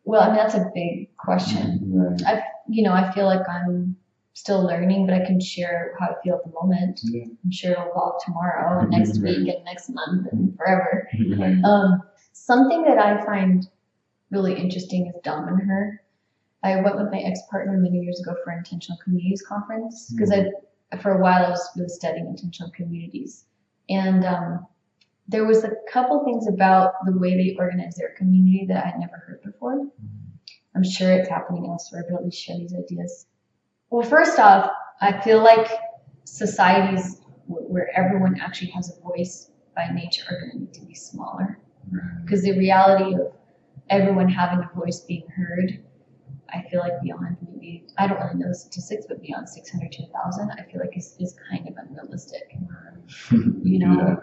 [0.05, 1.81] Well, I mean that's a big question.
[1.93, 2.23] Right.
[2.27, 3.97] I you know I feel like I'm
[4.35, 7.01] still learning, but I can share how I feel at the moment.
[7.05, 7.25] Yeah.
[7.25, 11.09] I'm sure it'll evolve tomorrow, and next week, and next month, and forever.
[11.37, 11.63] Right.
[11.65, 12.03] Um,
[12.33, 13.67] something that I find
[14.31, 15.99] really interesting is Damanhur.
[16.63, 20.47] I went with my ex-partner many years ago for an intentional communities conference because I,
[20.99, 23.47] for a while, I was really studying intentional communities,
[23.89, 24.67] and um,
[25.29, 28.99] there was a couple things about the way they organize their community that I had
[28.99, 29.87] never heard before.
[30.75, 33.27] I'm sure it's happening elsewhere, but at least share these ideas.
[33.91, 35.69] Well, first off, I feel like
[36.25, 40.95] societies where everyone actually has a voice by nature are going to need to be
[40.95, 41.59] smaller.
[42.23, 43.33] Because the reality of
[43.89, 45.83] everyone having a voice being heard,
[46.53, 50.03] I feel like beyond maybe I don't really know the statistics, but beyond 600 to
[50.03, 52.57] 1,000, I feel like is, is kind of unrealistic.
[53.31, 54.17] You know, Yeah.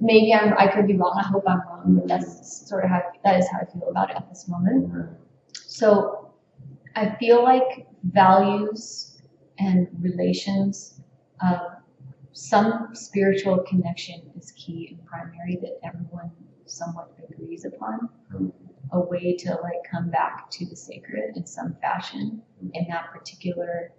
[0.00, 1.14] maybe I'm I could be wrong.
[1.18, 4.10] I hope I'm wrong, but that's sort of how that is how I feel about
[4.10, 4.92] it at this moment.
[5.52, 6.30] So
[6.96, 9.20] I feel like values
[9.58, 11.00] and relations
[11.42, 11.58] of
[12.32, 16.30] some spiritual connection is key and primary that everyone
[16.66, 18.08] somewhat agrees upon.
[18.32, 18.52] Mm.
[18.92, 23.92] A way to like come back to the sacred in some fashion in that particular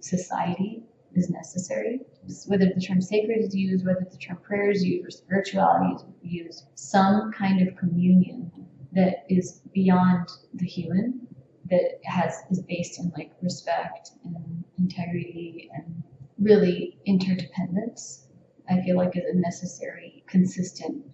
[0.00, 0.82] society
[1.14, 2.00] is necessary.
[2.46, 6.04] Whether the term sacred is used, whether the term prayer is used, or spirituality is
[6.22, 8.50] used, some kind of communion
[8.92, 11.26] that is beyond the human
[11.70, 16.02] that has is based in like respect and integrity and
[16.38, 18.26] really interdependence
[18.70, 21.04] i feel like is a necessary consistent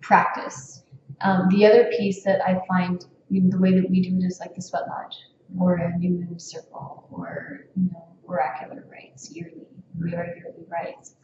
[0.00, 0.83] practice
[1.20, 4.26] um, the other piece that i find you know, the way that we do it
[4.26, 5.16] is like the sweat lodge
[5.58, 9.66] or a new moon circle or you know oracular rites yearly
[10.00, 11.14] we are yearly rites.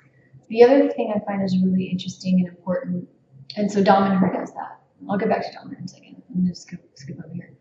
[0.48, 3.08] The other thing i find is really interesting and important
[3.56, 4.80] and so Damanhur does that.
[5.08, 6.22] I'll get back to dom in a second.
[6.28, 7.52] I'm going to skip, skip over here.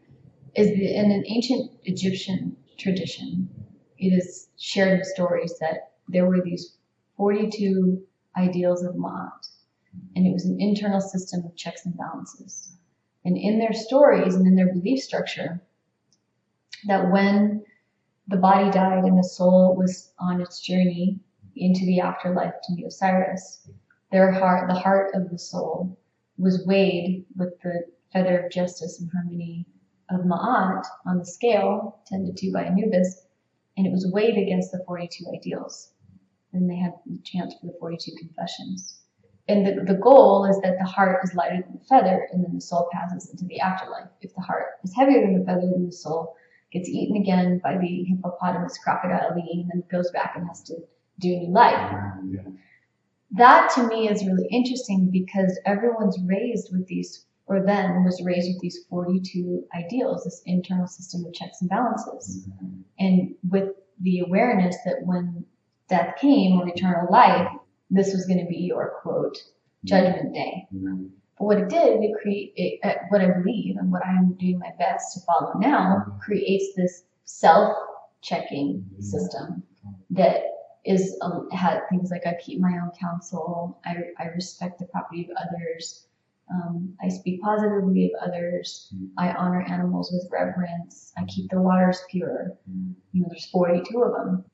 [0.55, 3.49] Is that in an ancient Egyptian tradition,
[3.97, 6.77] it is shared in stories that there were these
[7.17, 8.01] 42
[8.37, 9.49] ideals of Ma'at,
[10.15, 12.75] and it was an internal system of checks and balances.
[13.25, 15.61] And in their stories and in their belief structure,
[16.87, 17.63] that when
[18.27, 21.19] the body died and the soul was on its journey
[21.55, 23.67] into the afterlife to meet Osiris,
[24.11, 25.97] their heart, the heart of the soul,
[26.37, 27.83] was weighed with the
[28.13, 29.65] feather of justice and harmony
[30.09, 33.27] of Ma'at on the scale, tended to 2 by Anubis,
[33.77, 35.91] and it was weighed against the 42 ideals.
[36.53, 38.98] Then they had the chance for the 42 confessions.
[39.49, 42.53] And the, the goal is that the heart is lighter than the feather, and then
[42.53, 44.07] the soul passes into the afterlife.
[44.21, 46.35] If the heart is heavier than the feather, then the soul
[46.71, 50.75] gets eaten again by the hippopotamus crocodile and then goes back and has to
[51.19, 51.93] do a new life
[52.29, 52.41] Yeah.
[53.31, 58.47] that to me is really interesting because everyone's raised with these or then was raised
[58.53, 62.81] with these 42 ideals this internal system of checks and balances mm-hmm.
[62.99, 63.69] and with
[64.01, 65.45] the awareness that when
[65.89, 67.49] death came or eternal life
[67.89, 69.37] this was going to be your quote
[69.85, 71.09] judgment day Mhm.
[71.37, 74.59] but what it did it create it, uh, what i believe and what i'm doing
[74.59, 79.01] my best to follow now creates this self-checking Mhm.
[79.03, 79.63] system
[80.11, 80.41] that
[80.85, 85.29] is um, had things like I keep my own counsel, I, I respect the property
[85.29, 86.07] of others,
[86.49, 89.09] um, I speak positively of others, Mhm.
[89.17, 92.57] I honor animals with reverence, I keep the waters pure.
[92.69, 92.95] Mhm.
[93.11, 94.45] You know, there's 42 of them.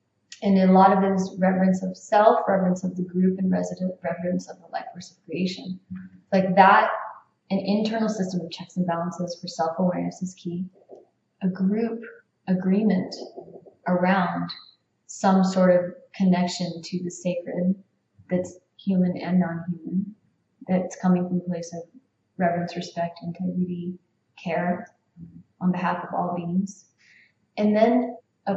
[0.45, 3.95] And a lot of it is reverence of self, reverence of the group, and resident
[4.03, 5.79] reverence of the life force of creation.
[6.31, 6.91] Like that,
[7.49, 10.65] an internal system of checks and balances for self awareness is key.
[11.41, 11.99] A group
[12.47, 13.15] agreement
[13.87, 14.51] around
[15.07, 17.73] some sort of connection to the sacred
[18.29, 20.13] that's human and non-human
[20.67, 21.81] that's coming from a place of
[22.37, 23.97] reverence respect integrity
[24.43, 24.87] care
[25.59, 26.85] on behalf of all beings
[27.57, 28.15] and then
[28.47, 28.55] a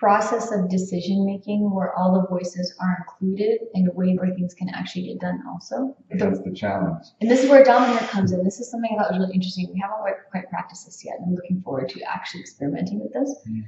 [0.00, 4.54] process of decision making where all the voices are included in a way where things
[4.54, 5.94] can actually get done also.
[6.10, 7.04] That's the challenge.
[7.20, 8.42] And this is where Damanhur comes in.
[8.42, 9.70] This is something I thought was really interesting.
[9.74, 11.16] We haven't quite, quite practiced this yet.
[11.18, 13.36] and I'm looking forward to actually experimenting with this.
[13.46, 13.64] Mm.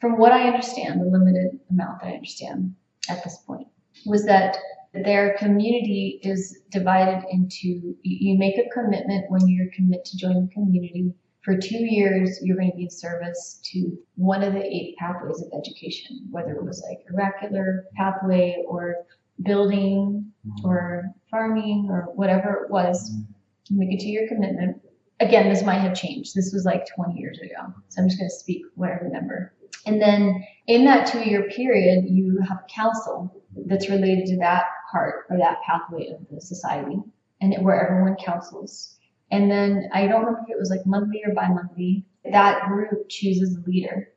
[0.00, 2.74] From what I understand, the limited amount that I understand
[3.08, 3.68] at this point,
[4.04, 4.58] was that
[4.92, 10.46] their community is divided into you, you make a commitment when you commit to join
[10.46, 11.12] the community.
[11.46, 15.40] For two years, you're going to be in service to one of the eight pathways
[15.40, 18.96] of education, whether it was like oracular pathway or
[19.44, 20.66] building mm-hmm.
[20.66, 23.12] or farming or whatever it was.
[23.12, 23.32] Mm-hmm.
[23.68, 24.82] You make a two year commitment.
[25.20, 26.34] Again, this might have changed.
[26.34, 27.72] This was like 20 years ago.
[27.90, 29.54] So I'm just going to speak what I remember.
[29.86, 33.32] And then in that two year period, you have a council
[33.66, 36.98] that's related to that part or that pathway of the society
[37.40, 38.95] and where everyone counsels.
[39.30, 43.08] And then I don't remember if it was like monthly or bi monthly, that group
[43.08, 44.08] chooses a leader.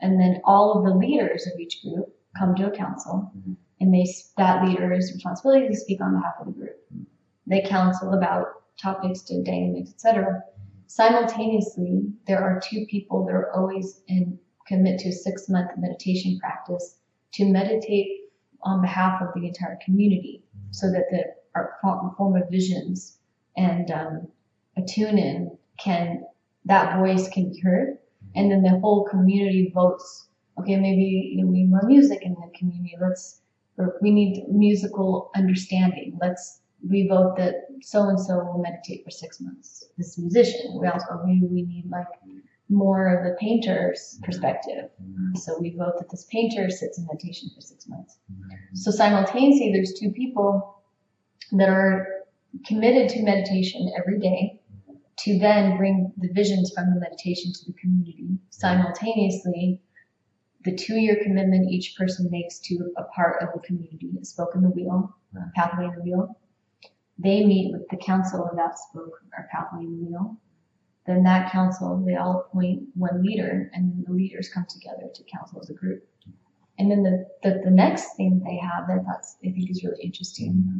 [0.00, 3.32] And then all of the leaders of each group come to a council
[3.80, 4.06] and they
[4.36, 6.76] that leader's responsibility is to speak on behalf of the group.
[7.46, 8.46] They counsel about
[8.80, 10.42] topics to dynamics, etc.
[10.86, 16.38] Simultaneously, there are two people that are always in commit to a six month meditation
[16.38, 16.96] practice
[17.34, 18.08] to meditate
[18.62, 21.74] on behalf of the entire community so that the our
[22.16, 23.18] form of visions
[23.56, 24.28] and um,
[24.78, 26.24] a tune in can
[26.64, 27.98] that voice can be heard.
[28.34, 32.34] And then the whole community votes okay maybe you know, we need more music in
[32.34, 32.96] the community.
[33.00, 33.40] Let's
[34.00, 36.18] we need musical understanding.
[36.20, 39.84] Let's we vote that so and so will meditate for six months.
[39.96, 42.06] This musician we also maybe we need like
[42.68, 44.90] more of the painter's perspective.
[45.36, 48.18] So we vote that this painter sits in meditation for six months.
[48.74, 50.82] So simultaneously there's two people
[51.52, 52.06] that are
[52.66, 54.57] committed to meditation every day
[55.18, 58.38] to then bring the visions from the meditation to the community.
[58.50, 59.80] Simultaneously,
[60.64, 64.54] the two year commitment each person makes to a part of the community, a spoke
[64.54, 66.38] in the wheel, a pathway in the wheel.
[67.18, 70.36] They meet with the council of that spoke or pathway in the wheel.
[71.06, 75.22] Then that council, they all appoint one leader, and then the leaders come together to
[75.24, 76.06] council as a group.
[76.78, 80.02] And then the, the, the next thing they have that that's I think is really
[80.02, 80.78] interesting mm-hmm.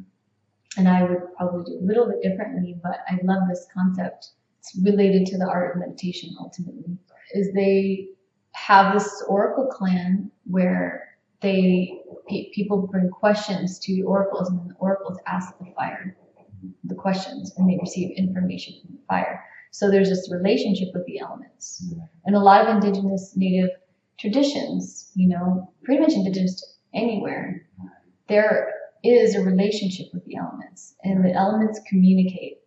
[0.76, 4.30] And I would probably do a little bit differently, but I love this concept.
[4.60, 6.96] It's related to the art of meditation ultimately.
[7.32, 8.08] Is they
[8.52, 14.74] have this oracle clan where they pe- people bring questions to the oracles, and the
[14.78, 16.16] oracles ask the fire
[16.84, 19.44] the questions, and they receive information from the fire.
[19.70, 21.84] So there's this relationship with the elements,
[22.24, 23.70] and a lot of indigenous native
[24.18, 27.66] traditions, you know, pretty much indigenous anywhere,
[28.28, 28.72] there
[29.05, 32.59] is a relationship with the elements and the elements communicate.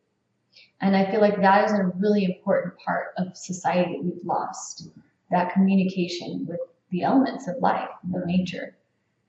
[0.81, 4.89] And I feel like that is a really important part of society that we've lost
[5.29, 6.59] that communication with
[6.89, 8.75] the elements of life, the nature,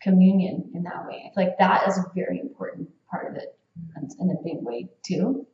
[0.02, 1.30] communion in that way.
[1.30, 3.56] I feel like that is a very important part of it
[4.18, 5.46] in a big way too.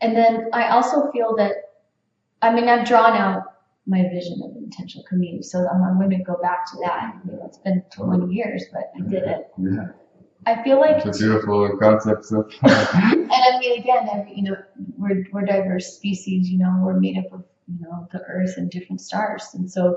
[0.00, 1.52] And then I also feel that,
[2.42, 3.44] I mean, I've drawn out
[3.86, 5.42] my vision of intentional community.
[5.42, 7.14] So I'm, I'm going to go back to that.
[7.24, 9.48] You know, it's been 20 years, but I did it.
[9.58, 9.88] Yeah.
[10.46, 12.24] I feel like, It's a beautiful concept.
[12.24, 14.56] So and I mean, again, every, you know,
[14.96, 18.70] we're, we're diverse species, you know, we're made up of, you know, the earth and
[18.70, 19.48] different stars.
[19.54, 19.96] And so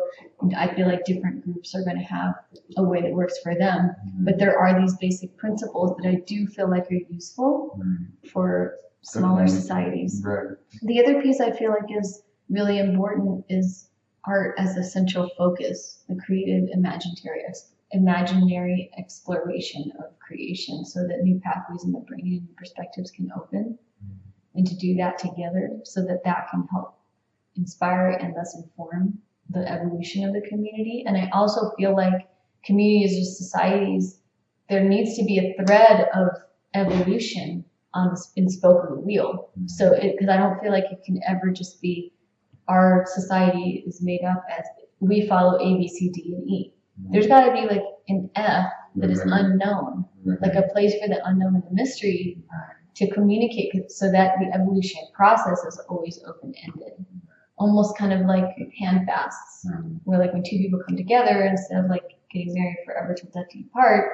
[0.56, 2.36] I feel like different groups are going to have
[2.78, 3.96] a way that works for them.
[4.08, 4.26] Mm-hmm.
[4.26, 8.28] But there are these basic principles that I do feel like are useful mm-hmm.
[8.32, 9.62] for smaller Definitely.
[9.62, 10.22] societies.
[10.24, 10.58] right.
[10.84, 13.90] The other piece I feel like is really important is
[14.26, 21.22] art as a central focus, the creative imaginary ex- imaginary exploration of creation so that
[21.24, 24.58] new pathways in the brain and perspectives can open mm-hmm.
[24.58, 27.00] and to do that together so that that can help
[27.56, 29.18] inspire and thus inform
[29.50, 31.04] the evolution of the community.
[31.08, 32.28] And i also feel like
[32.64, 34.20] communities or societies
[34.70, 36.30] there needs to be a thread of
[36.74, 39.52] evolution on the in spoke of the wheel.
[39.52, 39.68] Mm-hmm.
[39.68, 42.12] So because i don't feel like it can ever just be
[42.68, 44.66] our society is made up as
[45.00, 48.66] we follow a b c d and e there's got to be like an f
[48.96, 49.34] that is mm-hmm.
[49.34, 50.44] unknown mm-hmm.
[50.44, 52.38] like a place for the unknown and the mystery
[52.96, 56.94] to communicate so that the evolution process is always open-ended.
[56.94, 57.18] Mm-hmm.
[57.58, 58.46] Almost kind of like
[58.78, 59.68] hand fasts
[60.04, 63.50] where like when two people come together instead of like getting married forever till death
[63.52, 64.12] do you part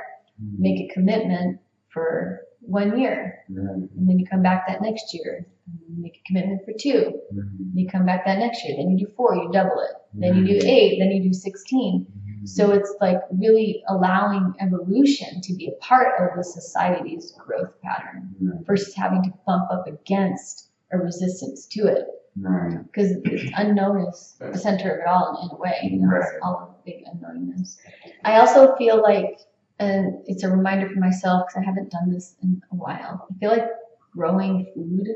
[0.60, 1.60] make a commitment
[1.90, 3.40] for one year.
[3.48, 5.48] And then you come back that next year
[5.90, 7.20] you make a commitment for two.
[7.32, 9.96] And you come back that next year then you do four you double it.
[10.14, 12.06] Then you do eight then you do 16
[12.46, 12.80] so mm-hmm.
[12.80, 18.36] it's like really allowing evolution to be a part of the society's growth pattern
[18.66, 22.08] versus having to bump up against a resistance to it.
[22.38, 22.78] Right.
[22.86, 25.80] because it's unknown is the center of it all in, a way.
[25.84, 27.76] You know, it's all of the big unknownness.
[28.24, 29.42] I also feel like,
[29.80, 33.28] and it's a reminder for myself because I haven't done this in a while.
[33.30, 33.68] I feel like
[34.16, 35.08] growing food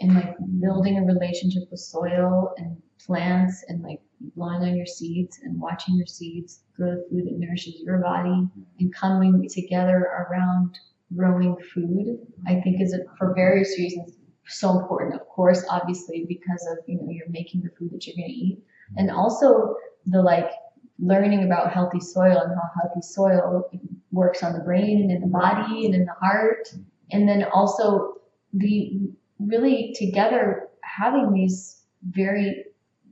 [0.00, 2.76] and like building a relationship with soil and
[3.06, 4.00] plants and like
[4.34, 8.48] blowing on your seeds and watching your seeds grow the food that nourishes your body
[8.80, 10.78] and coming together around
[11.16, 15.14] growing food, I think is for various reasons so important.
[15.14, 18.34] Of course, obviously because of you know you're making the food that you're going to
[18.34, 18.58] eat,
[18.96, 20.50] and also the like
[20.98, 23.70] learning about healthy soil and how healthy soil
[24.12, 26.68] works on the brain and in the body and in the heart,
[27.10, 28.14] and then also
[28.52, 29.00] the
[29.38, 32.64] really together having these very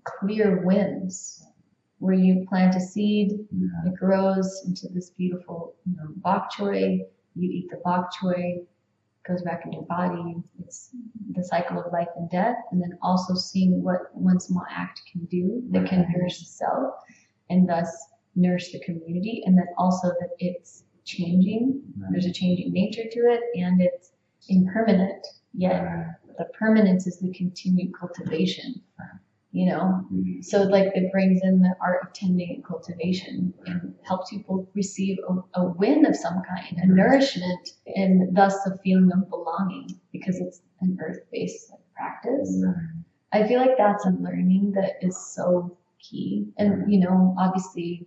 [0.05, 1.47] clear winds
[1.99, 3.69] where you plant a seed Yeah.
[3.87, 7.07] it grows into this beautiful, you know, bok choy.
[7.35, 8.67] You eat the bok choy,
[9.27, 10.37] goes back in your body.
[10.59, 10.91] It's
[11.33, 15.25] the cycle of life and death, and then also seeing what one small act can
[15.27, 16.95] do that can nourish the self,
[17.51, 17.89] and thus
[18.35, 21.83] nourish the community, and then also that it's changing.
[22.11, 24.13] There's a changing nature to it, and it's
[24.49, 25.25] impermanent.
[25.55, 26.07] Yet Right.
[26.39, 28.83] the permanence is the continued cultivation.
[29.53, 30.43] You know, Mhm.
[30.43, 35.19] so like it brings in the art of tending and cultivation and helps people receive
[35.29, 40.41] a, a win of some kind, a nourishment, and thus a feeling of belonging because
[40.41, 42.65] it's an earth-based like, practice.
[43.33, 48.07] I feel like that's a learning that is so key, and you know, obviously,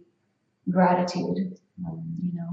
[0.69, 1.57] gratitude.
[1.77, 2.49] You know,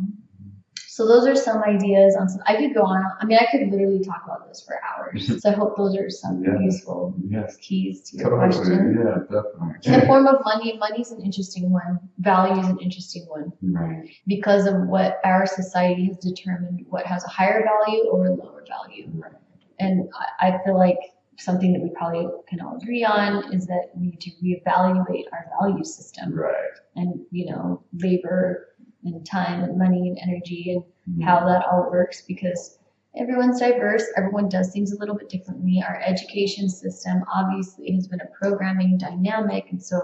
[0.92, 2.42] so those are some ideas on some.
[2.46, 3.02] I could go on.
[3.18, 5.22] I mean, I could literally talk about this for hours.
[5.26, 5.38] Mm-hmm.
[5.38, 6.58] So I hope those are some Yeah.
[6.60, 7.56] useful Yes.
[7.56, 8.52] keys to your Totally.
[8.52, 8.98] question.
[8.98, 9.74] Yeah, definitely.
[9.86, 11.98] In the form of money, money's an interesting one.
[12.18, 14.10] Value is an interesting one Right.
[14.26, 18.62] because of what our society has determined what has a higher value or a lower
[18.68, 19.08] value.
[19.14, 19.32] Right.
[19.80, 20.98] And I, I feel like
[21.38, 25.46] something that we probably can all agree on is that we need to reevaluate our
[25.58, 26.54] value system Right.
[26.96, 28.68] and, you know, labor
[29.04, 31.22] and time and money and energy and Mm-hmm.
[31.22, 32.78] how that all works because
[33.16, 35.82] everyone's diverse, everyone does things a little bit differently.
[35.84, 39.98] Our education system obviously has been a programming dynamic, and so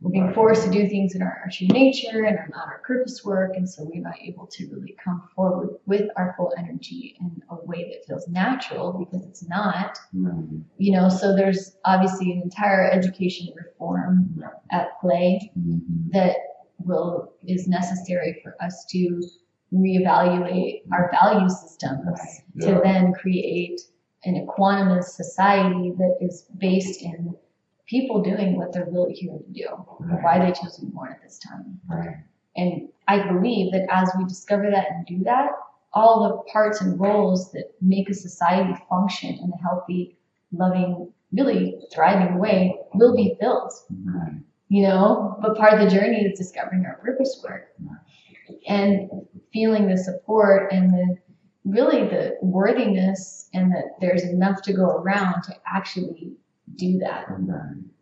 [0.00, 2.78] we're being forced to do things that aren't our true nature and are not our
[2.86, 7.16] purpose work, and so we're not able to really come forward with our full energy
[7.20, 10.44] in a way that feels natural because it's not, Right.
[10.78, 11.08] you know.
[11.08, 14.40] So there's obviously an entire education reform
[14.70, 16.12] at play Mhm.
[16.12, 16.36] that
[16.84, 19.20] will is necessary for us to
[19.72, 22.18] reevaluate our value systems
[22.60, 22.80] to Yeah.
[22.82, 23.80] then create
[24.24, 27.34] an equanimous society that is based in
[27.86, 29.68] people doing what they're really here to do
[30.00, 31.80] and why they chose to be born at this time.
[31.88, 32.16] Right.
[32.56, 35.50] And I believe that as we discover that and do that,
[35.92, 40.16] all the parts and roles that make a society function in a healthy,
[40.52, 43.72] loving, really thriving way will be filled
[44.04, 44.32] Right.
[44.68, 47.68] You know but part of the journey is discovering our purpose work
[48.68, 49.08] and
[49.52, 51.16] feeling the support and the
[51.64, 56.32] really the worthiness and that there's enough to go around to actually
[56.76, 57.26] do that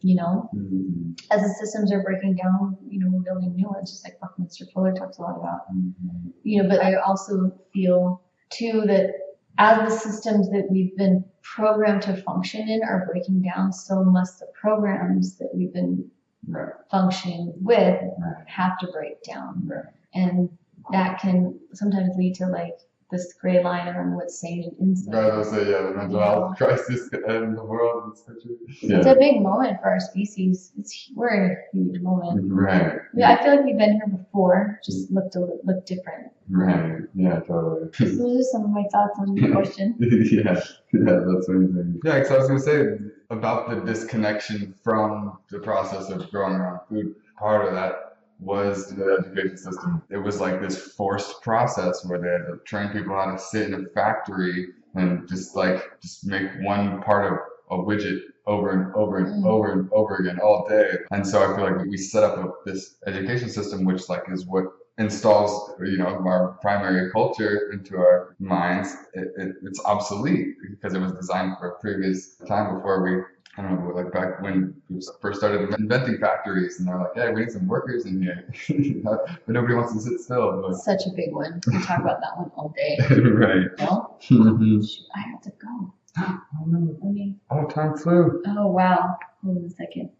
[0.00, 1.18] you know Mhm.
[1.30, 4.64] as the systems are breaking down you know we're building new ones just like buckminster
[4.72, 6.32] fuller talks a lot about Mhm.
[6.42, 9.14] you know, but I also feel too that
[9.58, 14.40] as the systems that we've been programmed to function in are breaking down, so must
[14.40, 16.10] the programs that we've been
[16.48, 16.72] Right.
[16.90, 18.44] functioning with Right.
[18.46, 19.62] have to break down.
[19.66, 19.84] Right.
[20.14, 20.48] And
[20.92, 22.78] that can sometimes lead to like
[23.10, 25.14] this gray line around what's sane and insane.
[25.14, 28.56] Right, I'll say, yeah, the mental health crisis in the world in this country.
[28.82, 30.72] It's a big moment for our species.
[30.78, 32.50] It's we're in a huge moment.
[32.52, 32.98] Right.
[33.14, 36.32] Yeah, I feel like we've been here before, just looked a li- looked different.
[36.50, 37.02] Right.
[37.14, 37.90] Yeah, totally.
[37.94, 39.96] So those are some of my thoughts on the question.
[40.00, 40.60] yeah.
[40.92, 42.00] Yeah, that's amazing.
[42.04, 46.54] Yeah, because I was going to say about the disconnection from the process of growing
[46.54, 47.14] our own food.
[47.38, 50.02] Part of that was the education system.
[50.10, 53.68] It was like this forced process where they had to train people how to sit
[53.68, 57.38] in a factory and just like just make one part of
[57.70, 59.46] a widget over and over and Mm.
[59.46, 60.98] over and over again all day.
[61.10, 64.44] And so I feel like we set up a, this education system, which like is
[64.46, 64.66] what
[64.98, 68.94] installs you know our primary culture into our minds.
[69.14, 73.22] It, it, it's obsolete because it was designed for a previous time before we.
[73.56, 77.30] I don't know, like back when we first started inventing factories, and they're like, "Yeah,
[77.30, 78.48] we need some workers in here,"
[79.04, 80.60] but nobody wants to sit still.
[80.68, 81.60] Like, Such a big one.
[81.68, 82.98] We talk about that one all day.
[83.10, 83.68] right.
[83.78, 84.84] No, Mhm.
[85.14, 85.94] I have to go.
[86.56, 86.96] Oh no.
[87.00, 87.36] Let me.
[87.52, 88.42] oh, time flew.
[88.48, 89.16] Oh wow.
[89.44, 90.10] Hold on a second.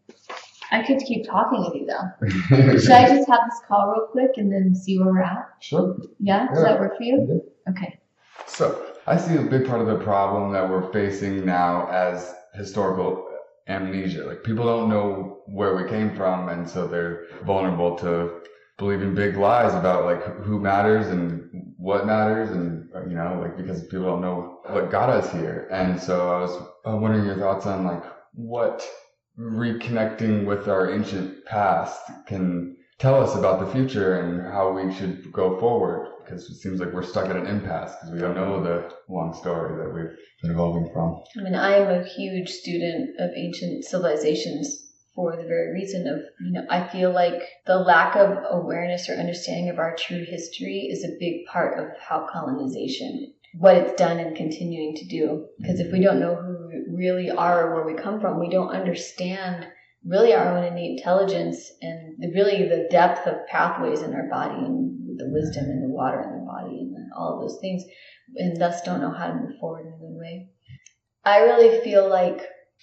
[0.75, 2.07] I could keep talking with you though.
[2.79, 5.49] Should I just have this call real quick and then see where we're at?
[5.61, 5.97] sure.
[6.18, 6.49] Yeah.
[6.49, 6.64] Does Yeah.
[6.72, 7.16] that work for you?
[7.66, 7.70] Yeah.
[7.72, 7.99] Okay.
[8.47, 8.64] So
[9.07, 13.29] I see a big part of the problem that we're facing now as historical
[13.68, 14.25] amnesia.
[14.25, 18.41] Like people don't know where we came from, and so they're vulnerable to
[18.77, 21.49] believing big lies about like who matters and
[21.79, 25.68] what matters, and you know, like because people don't know what got us here.
[25.70, 26.53] And so I was
[26.85, 28.03] wondering your thoughts on like
[28.35, 28.87] what
[29.39, 35.32] reconnecting with our ancient past can tell us about the future and how we should
[35.32, 38.62] go forward because it seems like we're stuck at an impasse because we don't know
[38.62, 41.20] the long story that we've been evolving from.
[41.39, 46.20] I mean, I am a huge student of ancient civilizations for the very reason of,
[46.41, 50.89] you know, I feel like the lack of awareness or understanding of our true history
[50.91, 55.47] is a big part of how colonization, what it's done and continuing to do.
[55.61, 58.51] Because if we don't know who we really are or where we come from, we
[58.51, 59.67] don't understand
[60.05, 65.19] really our own innate intelligence and really the depth of pathways in our body and
[65.19, 67.83] the wisdom and the water in the body and all of those things,
[68.37, 70.49] and thus don't know how to move forward in a good way.
[71.25, 72.43] I really feel like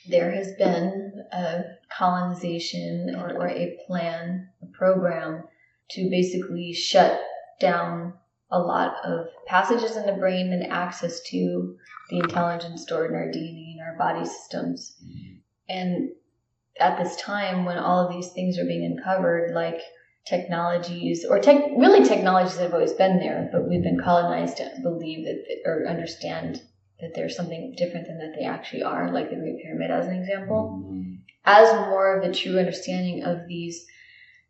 [0.10, 1.64] there has been a
[1.96, 5.44] colonization or, or a plan, a program
[5.92, 7.20] to basically shut
[7.60, 8.14] down
[8.52, 11.78] a lot of passages in the brain and access to
[12.10, 14.96] the intelligence stored in our DNA and our body systems.
[15.70, 16.10] And
[16.80, 19.80] at this time when all of these things are being uncovered, like
[20.26, 24.70] technologies or tech, really technologies that have always been there, but we've been colonized to
[24.84, 26.62] believe that or understand
[27.00, 30.16] that there's something different than that they actually are, like the Great Pyramid as an
[30.16, 30.84] example.
[30.84, 31.14] Mm-hmm.
[31.44, 33.86] As more of a true understanding of these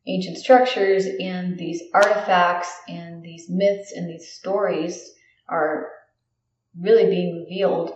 [0.08, 5.14] ancient structures and these artifacts and these myths and these stories
[5.48, 5.90] are
[6.80, 7.96] really being revealed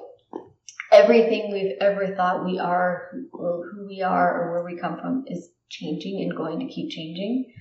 [0.91, 5.25] everything we've ever thought we are or who we are or where we come from
[5.27, 7.53] is changing and going to keep changing.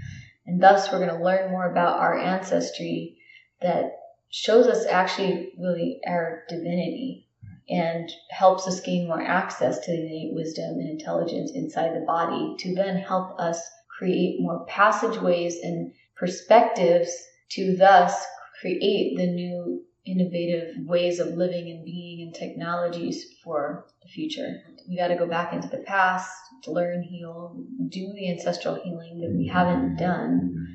[0.47, 3.19] And thus, we're going to learn more about our ancestry
[3.63, 3.93] that
[4.31, 7.29] shows us actually really our divinity
[7.69, 12.55] and helps us gain more access to the innate wisdom and intelligence inside the body
[12.59, 13.59] to then help us
[13.99, 17.11] create more passageways and perspectives
[17.51, 18.25] to thus
[18.61, 24.61] create the new innovative ways of living and being and technologies for the future.
[24.89, 26.31] We got to go back into the past
[26.65, 27.57] to learn, heal,
[27.89, 30.67] do the ancestral healing that we haven't done,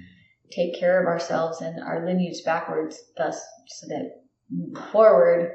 [0.51, 4.23] take care of ourselves and our lineage backwards, thus, so that
[4.91, 5.53] forward,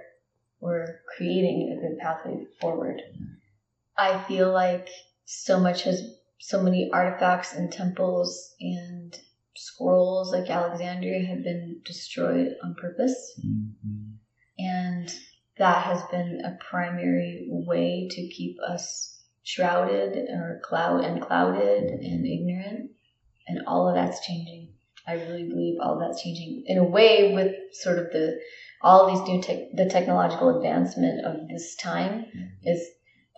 [0.60, 3.02] we're creating a good pathway forward.
[3.98, 4.88] I feel like
[5.24, 6.00] so much has,
[6.38, 9.16] so many artifacts and temples and
[9.56, 13.40] scrolls like Alexandria have been destroyed on purpose.
[13.44, 14.14] Mm-hmm.
[14.58, 15.14] And
[15.58, 22.26] that has been a primary way to keep us shrouded or cloud and clouded and
[22.26, 22.90] ignorant.
[23.46, 24.72] And all of that's changing.
[25.06, 28.40] I really believe all of that's changing in a way with sort of the
[28.80, 32.68] all these new tech, the technological advancement of this time mm-hmm.
[32.68, 32.86] is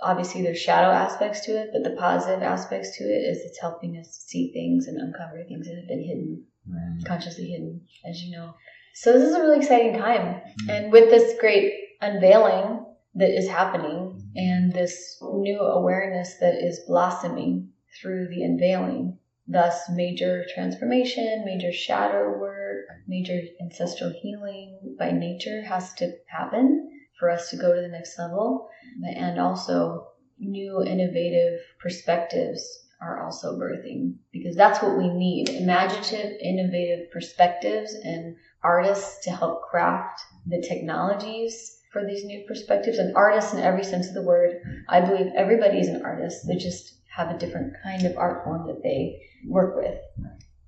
[0.02, 3.96] obviously there's shadow aspects to it, but the positive aspects to it is it's helping
[3.96, 7.04] us see things and uncover things that have been hidden, right.
[7.04, 8.54] consciously hidden, as you know.
[8.94, 10.26] So this is a really exciting time.
[10.26, 10.70] Mm-hmm.
[10.70, 12.84] And with this great unveiling
[13.14, 17.70] that is happening and this new awareness that is blossoming
[18.00, 19.18] through the unveiling,
[19.48, 27.30] thus major transformation, major shadow work, major ancestral healing by nature has to happen for
[27.30, 28.68] us to go to the next level.
[29.04, 37.10] And also, new innovative perspectives are also birthing because that's what we need imaginative, innovative
[37.10, 43.60] perspectives and artists to help craft the technologies for these new perspectives and artists in
[43.60, 44.56] every sense of the word.
[44.88, 46.46] I believe everybody is an artist.
[46.46, 49.98] They just have a different kind of art form that they work with.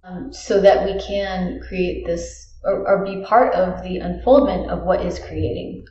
[0.05, 4.83] Um, so that we can create this or, or, be part of the unfoldment of
[4.83, 5.85] what is creating.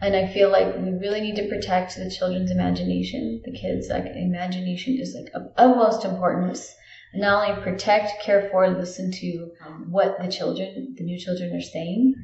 [0.00, 3.88] And I feel like we really need to protect the children's imagination, the kids.
[3.88, 6.74] Like imagination is like of utmost importance.
[7.14, 11.62] Not only protect, care for, listen to um, what the children, the new children are
[11.62, 12.14] saying,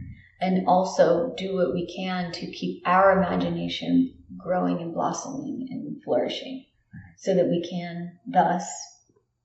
[0.41, 6.67] and also do what we can to keep our imagination growing and blossoming and flourishing
[7.17, 8.65] so that we can thus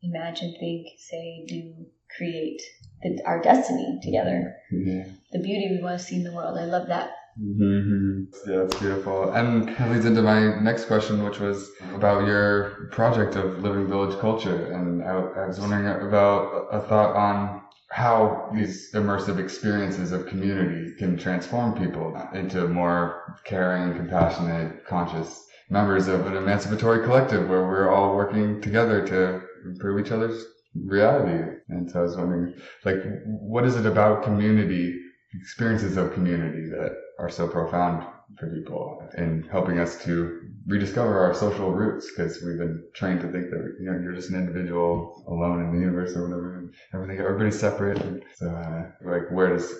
[0.01, 1.85] imagine, think, say, do,
[2.15, 2.61] create
[3.01, 4.55] the, our destiny together.
[4.73, 5.11] Mm-hmm.
[5.31, 6.57] The beauty we want to see in the world.
[6.57, 7.11] I love that.
[7.39, 8.51] Mm-hmm.
[8.51, 9.31] Yeah, it's beautiful.
[9.31, 14.17] And that leads into my next question, which was about your project of Living Village
[14.19, 14.71] Culture.
[14.71, 20.93] And I, I was wondering about a thought on how these immersive experiences of community
[20.97, 27.93] can transform people into more caring, compassionate, conscious members of an emancipatory collective where we're
[27.93, 30.45] all working together to improve each other's
[30.85, 31.56] reality.
[31.69, 32.55] And so I was wondering,
[32.85, 34.95] like, what is it about community
[35.33, 38.05] experiences of community that are so profound
[38.39, 42.09] for people in helping us to rediscover our social roots?
[42.09, 45.73] Because we've been trained to think that you know you're just an individual alone in
[45.73, 47.99] the universe or whatever and everything everybody's separate.
[48.01, 49.73] And so uh, like where does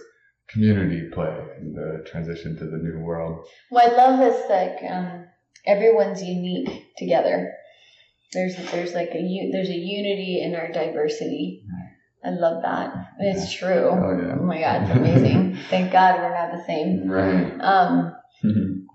[0.49, 3.45] community play in the transition to the new world?
[3.71, 5.25] Well, I love this like um,
[5.65, 7.53] everyone's unique together.
[8.33, 11.63] There's there's like a there's a unity in our diversity.
[12.23, 12.93] I love that.
[13.19, 13.89] It's true.
[13.89, 15.55] oh yeah Oh my god, it's amazing.
[15.69, 17.09] Thank God we're not the same.
[17.09, 18.13] right Um,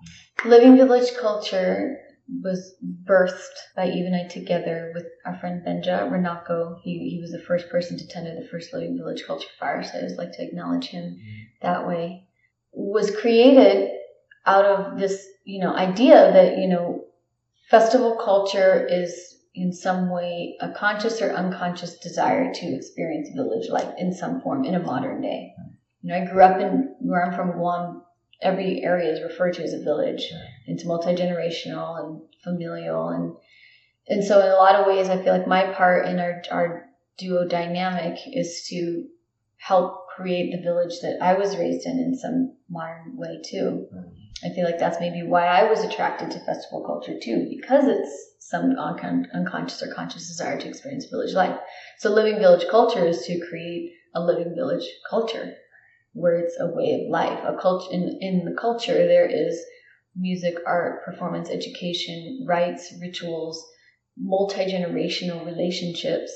[0.45, 1.97] Living Village Culture
[2.41, 2.75] was
[3.05, 6.79] birthed by Eve and I together with our friend Benja Renako.
[6.83, 9.97] He, he was the first person to attend the first Living Village Culture Fire, so
[9.97, 11.17] I just like to acknowledge him
[11.61, 12.27] that way.
[12.71, 13.89] Was created
[14.45, 17.02] out of this, you know, idea that, you know,
[17.69, 23.93] festival culture is in some way a conscious or unconscious desire to experience village life
[23.97, 25.53] in some form in a modern day.
[26.01, 28.03] You know, I grew up in where I'm from, Guam.
[28.41, 30.23] Every area is referred to as a village.
[30.67, 33.35] It's multi generational and familial, and
[34.07, 36.89] and so in a lot of ways, I feel like my part in our our
[37.17, 39.05] duo dynamic is to
[39.55, 43.87] help create the village that I was raised in in some modern way too.
[44.43, 48.35] I feel like that's maybe why I was attracted to festival culture too, because it's
[48.39, 51.57] some uncon- unconscious or conscious desire to experience village life.
[51.99, 55.55] So living village culture is to create a living village culture
[56.11, 57.39] where it's a way of life.
[57.45, 59.59] A culture in, in the culture there is
[60.15, 63.65] music, art, performance, education, rites, rituals,
[64.17, 66.31] multi-generational relationships,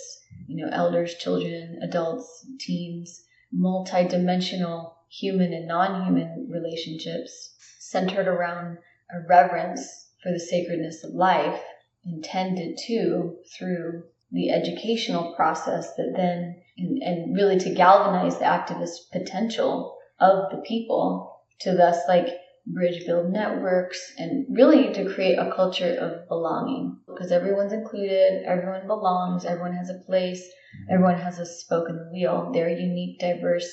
[0.47, 7.55] you know, elders, children, adults, teens, multi-dimensional human and non-human relationships
[7.89, 8.77] centered around
[9.11, 11.61] a reverence for the sacredness of life
[12.05, 19.09] intended to through the educational process that then and, and really to galvanize the activist
[19.11, 22.27] potential of the people to thus like
[22.67, 26.97] bridge build networks and really to create a culture of belonging.
[27.07, 30.43] Because everyone's included everyone belongs everyone has a place
[30.89, 32.51] everyone has a spoke in the wheel.
[32.53, 33.69] Their unique diverse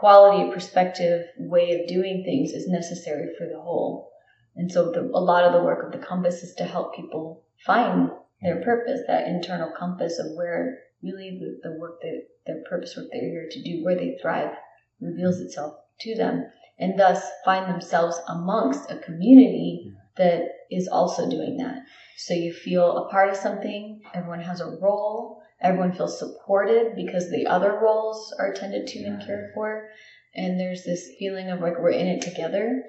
[0.00, 4.10] quality perspective way of doing things is necessary for the whole.
[4.56, 7.44] And so the, a lot of the work of the compass is to help people
[7.66, 8.64] find their mm.
[8.64, 13.20] purpose that internal compass of where really the, the work that their purpose work they're
[13.20, 14.54] here to do where they thrive
[15.00, 15.44] reveals mm.
[15.44, 16.46] itself to them.
[16.78, 21.82] And thus find themselves amongst a community that is also doing that.
[22.16, 27.30] So you feel a part of something, everyone has a role, everyone feels supported because
[27.30, 29.88] the other roles are attended to and cared for.
[30.34, 32.84] And there's this feeling of like we're in it together.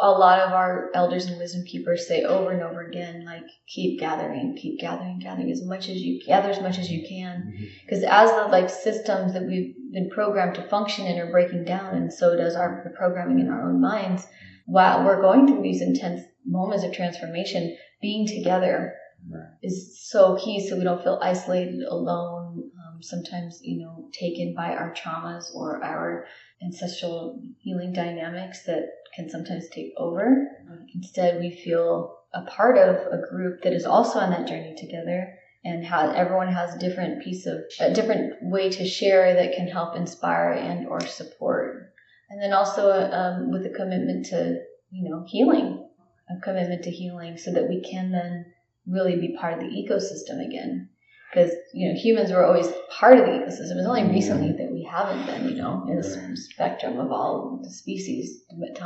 [0.00, 3.98] A lot of our elders and wisdom keepers say over and over again, like keep
[3.98, 7.52] gathering, keep gathering, gathering as much as you gather as much as you can.
[7.52, 7.64] Mm-hmm.
[7.84, 11.96] Because as the like systems that we've been programmed to function in are breaking down,
[11.96, 14.26] and so does our the programming in our own minds.
[14.66, 18.94] While we're going through these intense moments of transformation, being together
[19.30, 19.48] Right.
[19.62, 24.74] is so key so we don't feel isolated, alone, um, sometimes, you know, taken by
[24.74, 26.26] our traumas or our
[26.62, 30.46] ancestral healing dynamics that can sometimes take over.
[30.94, 35.34] Instead, we feel a part of a group that is also on that journey together
[35.64, 39.66] and how everyone has a different piece of a different way to share that can
[39.66, 41.92] help inspire and or support
[42.30, 44.60] and then also um, with a commitment to
[44.90, 45.84] you know healing
[46.30, 48.46] a commitment to healing so that we can then
[48.90, 50.88] really be part of the ecosystem again.
[51.30, 53.76] Because you know humans were always part of the ecosystem.
[53.76, 57.70] It's only recently that we haven't been you know in the spectrum of all the
[57.70, 58.44] species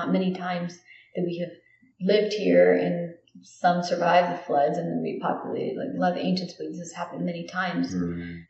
[0.09, 0.79] many times
[1.15, 1.51] that we have
[2.01, 6.25] lived here and some survived the floods and then repopulated like a lot of the
[6.25, 7.95] ancients believe this has happened many times.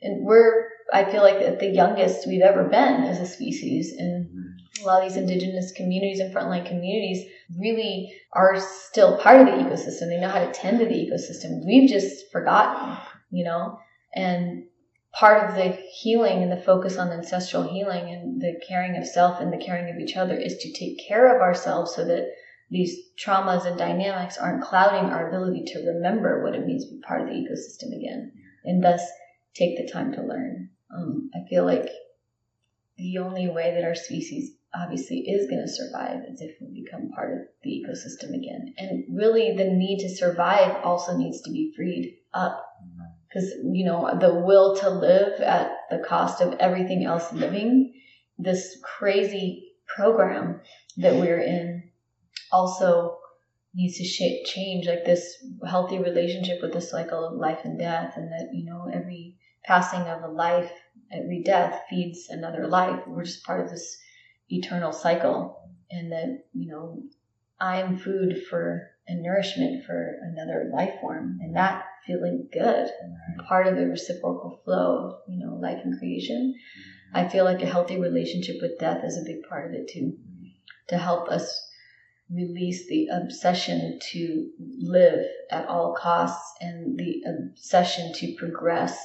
[0.01, 4.29] And we're i feel like at the youngest we've ever been as a species and
[4.81, 9.53] a lot of these indigenous communities and frontline communities really are still part of the
[9.53, 10.09] ecosystem.
[10.09, 11.67] They know how to tend to the ecosystem.
[11.67, 12.97] We've just forgotten
[13.33, 13.81] you know?
[14.15, 14.67] And
[15.13, 19.41] part of the healing and the focus on ancestral healing and the caring of self
[19.41, 22.29] and the caring of each other is to take care of ourselves so that
[22.71, 27.03] these traumas and dynamics aren't clouding our ability to remember what it means to be
[27.03, 28.33] part of the ecosystem again
[28.65, 29.03] and thus
[29.55, 30.71] take the time to learn.
[30.95, 31.89] Um, i feel like
[32.97, 37.11] the only way that our species obviously is going to survive is if we become
[37.11, 38.75] part of the ecosystem again.
[38.79, 42.65] And really the need to survive also needs to be freed up.
[42.83, 43.03] Mm-hmm.
[43.29, 47.95] Because you know the will to live at the cost of everything else living
[48.39, 50.61] this crazy program
[50.99, 51.91] that we're in
[52.51, 53.19] also
[53.75, 58.13] needs to sh- change like this healthy relationship with the cycle of life and death
[58.17, 60.71] and that you know every passing of a life
[61.13, 63.01] every death feeds another life.
[63.07, 63.99] We're just part of this
[64.53, 67.03] eternal cycle and that, you know,
[67.61, 72.89] I'm food for and nourishment for another life form and that feeling good,
[73.47, 76.55] part of the reciprocal flow of, you know, life and creation.
[76.57, 77.17] Mm-hmm.
[77.17, 80.13] I feel like a healthy relationship with death is a big part of it too,
[80.19, 80.47] mm-hmm.
[80.89, 81.71] to help us
[82.31, 88.99] release the obsession to live at all costs and the obsession to progress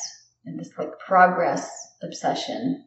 [0.46, 1.70] and this like progress
[2.02, 2.86] obsession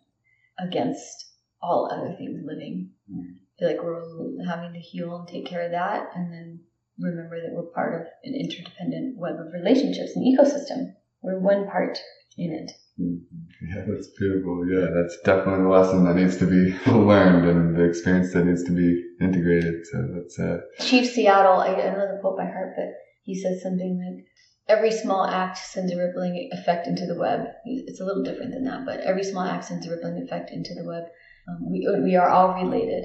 [0.58, 1.29] against
[1.62, 2.90] all other things living.
[3.10, 6.60] I feel like we're having to heal and take care of that and then
[6.98, 10.94] remember that we're part of an interdependent web of relationships and ecosystem.
[11.22, 11.98] We're one part
[12.36, 12.72] in it.
[12.96, 14.66] Yeah, that's beautiful.
[14.68, 18.64] Yeah, that's definitely the lesson that needs to be learned and the experience that needs
[18.64, 19.86] to be integrated.
[19.86, 22.88] So that's uh Chief Seattle, I, I know the quote by heart, but
[23.22, 24.26] he says something like,
[24.68, 27.46] every small act sends a rippling effect into the web.
[27.64, 30.74] It's a little different than that, but every small act sends a rippling effect into
[30.74, 31.04] the web.
[31.50, 33.04] Um, we, we are all related.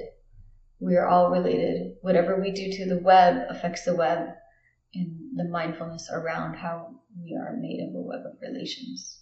[0.79, 1.93] We are all related.
[2.01, 4.27] Whatever we do to the web affects the web
[4.93, 9.19] and the mindfulness around how we are made of a web of relations.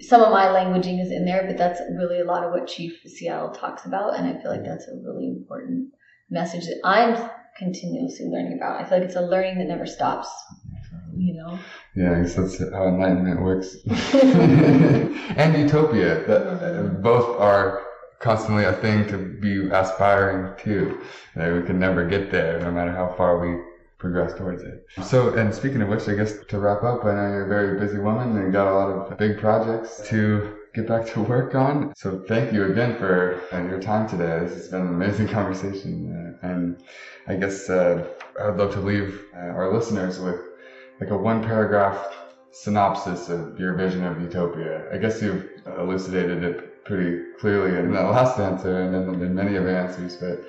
[0.00, 3.00] Some of my languaging is in there, but that's really a lot of what Chief
[3.06, 4.18] Seattle talks about.
[4.18, 5.92] And I feel like that's a really important
[6.28, 8.80] message that I'm continuously learning about.
[8.80, 10.28] I feel like it's a learning that never stops,
[11.16, 11.58] you know?
[11.94, 13.76] yeah, I guess that's how enlightenment works.
[13.86, 17.85] and utopia, that uh, both are
[18.20, 21.02] constantly a thing to be aspiring to.
[21.34, 23.62] That we can never get there, no matter how far we
[23.98, 24.86] progress towards it.
[25.02, 27.78] So, and speaking of which, I guess to wrap up, I know you're a very
[27.78, 31.94] busy woman and got a lot of big projects to get back to work on.
[31.96, 34.40] So, thank you again for uh, your time today.
[34.40, 36.82] This has been an amazing conversation, uh, and
[37.26, 38.06] I guess uh,
[38.40, 40.40] I'd love to leave uh, our listeners with
[41.00, 42.16] like a one paragraph
[42.52, 44.90] synopsis of your vision of utopia.
[44.92, 45.46] I guess you've
[45.78, 50.16] elucidated it pretty clearly in that last answer and in, in many of the answers,
[50.16, 50.44] but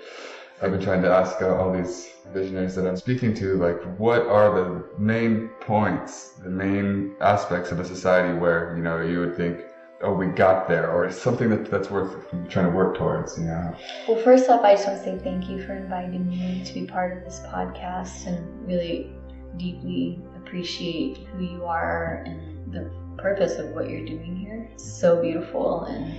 [0.62, 4.26] I've been trying to ask uh, all these visionaries that I'm speaking to, like, what
[4.26, 9.36] are the main points, the main aspects of a society where, you know, you would
[9.36, 9.62] think,
[10.02, 12.12] oh, we got there, or it's something that, that's worth
[12.50, 13.76] trying to work towards, you know?
[14.08, 16.86] Well, first off, I just want to say thank you for inviting me to be
[16.86, 19.12] part of this podcast and really
[19.58, 24.70] deeply appreciate who you are and the purpose of what you're doing here.
[24.74, 26.16] It's so beautiful, and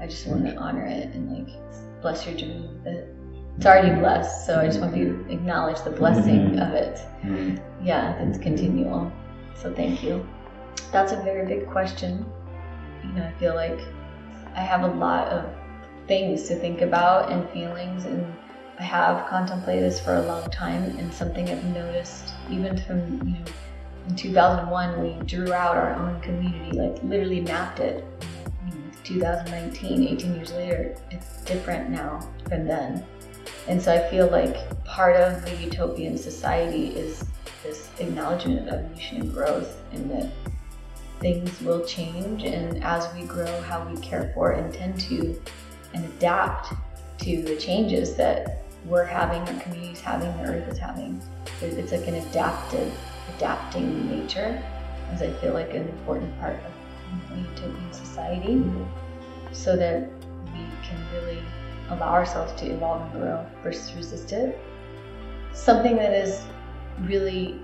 [0.00, 3.14] I just want to honor it and like bless your journey with it.
[3.56, 6.58] It's already blessed, so I just want you to acknowledge the blessing mm-hmm.
[6.58, 6.96] of it.
[7.22, 7.86] Mm-hmm.
[7.86, 9.10] Yeah, it's continual.
[9.54, 10.26] So thank you.
[10.92, 12.24] That's a very big question.
[13.02, 13.80] You know, I feel like
[14.54, 15.50] I have a lot of
[16.06, 18.32] things to think about and feelings and
[18.78, 23.34] I have contemplated this for a long time and something I've noticed even from, you
[23.34, 23.44] know,
[24.08, 28.04] in 2001 we drew out our own community, like literally mapped it.
[29.04, 33.04] 2019, 18 years later, it's different now from then.
[33.68, 37.24] And so I feel like part of the utopian society is
[37.62, 40.30] this acknowledgement of evolution and growth and that
[41.20, 45.40] things will change and as we grow how we care for and tend to
[45.94, 46.72] and adapt
[47.18, 51.20] to the changes that we're having, our communities having, the earth is having.
[51.60, 52.92] It's like an adaptive,
[53.36, 54.62] adapting nature,
[55.10, 58.64] as I feel like an important part of utopian society,
[59.52, 60.08] so that
[60.52, 61.42] we can really
[61.90, 64.58] allow ourselves to evolve and grow versus resist it.
[65.52, 66.44] Something that is
[67.00, 67.60] really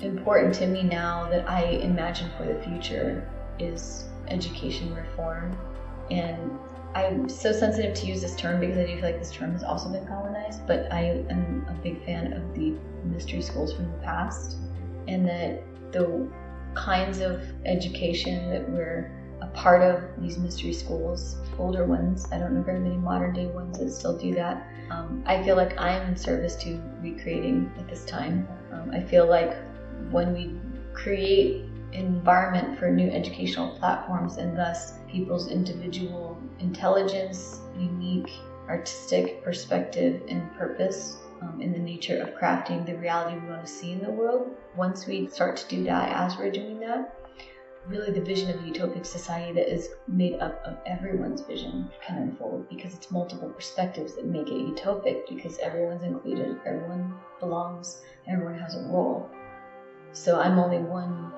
[0.00, 5.56] important to me now that I imagine for the future is education reform.
[6.10, 6.50] And
[6.94, 9.64] I'm so sensitive to use this term because I do feel like this term has
[9.64, 13.98] also been colonized, but I am a big fan of the mystery schools from the
[13.98, 14.58] past
[15.08, 16.28] and that the
[16.74, 22.54] kinds of education that we're a part of these mystery schools, older ones, I don't
[22.54, 24.66] know very many modern day ones that still do that.
[24.90, 28.48] Um, I feel like I am in service to recreating at this time.
[28.72, 29.56] Um, I feel like
[30.10, 30.54] when we
[30.94, 38.30] create environment for new educational platforms and thus people's individual intelligence, unique
[38.68, 43.72] artistic perspective, and purpose um, in the nature of crafting the reality we want to
[43.72, 44.50] see in the world.
[44.76, 47.14] Once we start to do that, as we're doing that,
[47.86, 52.16] really the vision of a utopic society that is made up of everyone's vision can
[52.16, 58.58] unfold because it's multiple perspectives that make it utopic because everyone's included, everyone belongs, everyone
[58.58, 59.28] has a role.
[60.12, 61.32] So I'm only one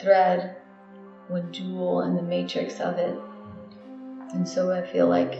[0.00, 0.56] thread,
[1.28, 3.16] one jewel in the matrix of it.
[4.34, 5.38] And so I feel like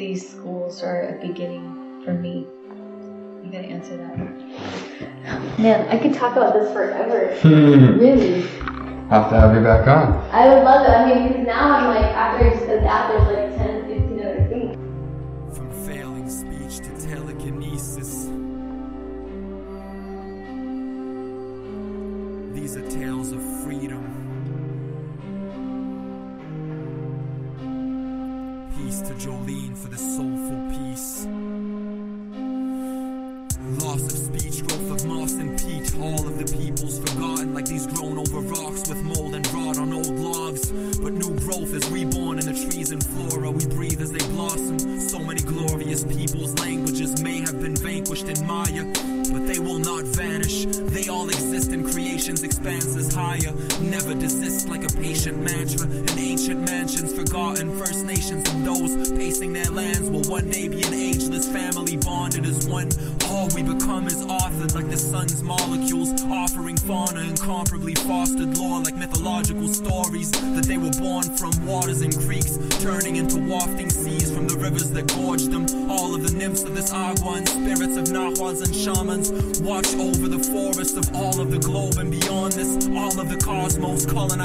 [0.00, 2.46] these schools are a beginning for me.
[3.44, 5.58] You gotta answer that.
[5.58, 7.36] Man, I could talk about this forever.
[7.44, 8.40] really.
[9.10, 10.14] have to have you back on.
[10.32, 10.90] I would love it.
[10.90, 13.49] I mean, because now I'm like, after I just said that, there's like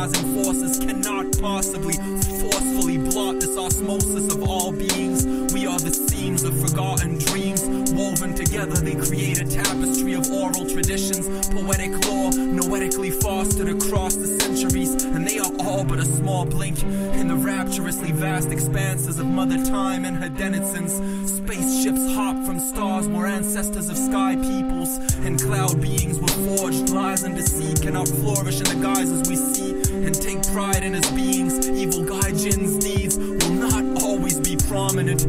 [0.06, 1.94] colonizing forces cannot possibly
[2.40, 5.26] forcefully blot this osmosis of all beings.
[5.54, 8.76] We are the seams of forgotten dreams woven together.
[8.76, 15.28] They create a tapestry of oral traditions, poetic lore, noetically fostered across the centuries, and
[15.28, 20.06] they are all but a small blink in the rapturously vast expanses of Mother Time
[20.06, 20.94] and her denizens.
[21.32, 26.90] Spaceships hop from stars where ancestors of sky peoples and cloud beings were forged.
[26.90, 29.65] Lies and deceit cannot flourish in the guises we see and
[30.66, 31.70] pride in as beings.
[31.70, 35.22] Evil Gaijin's deeds will not always be prominent.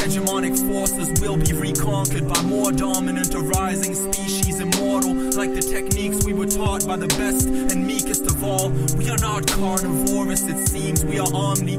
[0.00, 6.32] Hegemonic forces will be reconquered by more dominant, arising species, immortal, like the techniques we
[6.34, 8.68] were taught by the best and meekest of all.
[8.98, 11.76] We are not carnivorous, it seems, we are omni,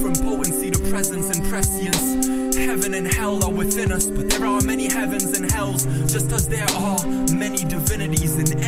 [0.00, 2.54] from potency to presence and prescience.
[2.56, 6.48] Heaven and hell are within us, but there are many heavens and hells, just as
[6.48, 8.63] there are many divinities, and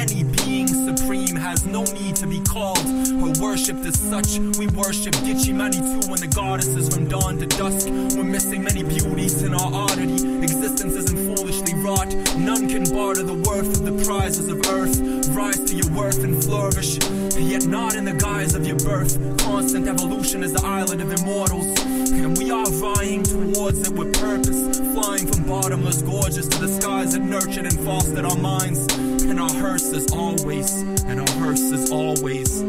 [3.66, 4.38] worshipped as such.
[4.58, 7.88] We worship Gitchi Manitou when the goddesses from dawn to dusk.
[8.16, 10.42] We're missing many beauties in our oddity.
[10.42, 12.14] Existence isn't foolishly wrought.
[12.36, 15.00] None can barter the worth of the prizes of earth.
[15.30, 16.98] Rise to your worth and flourish,
[17.36, 19.18] yet not in the guise of your birth.
[19.38, 21.66] Constant evolution is the island of immortals,
[22.12, 24.78] and we are vying towards it with purpose.
[24.94, 28.86] Flying from bottomless gorges to the skies that nurtured and fostered our minds.
[29.24, 32.62] And our hearse is always, and our hearse is always.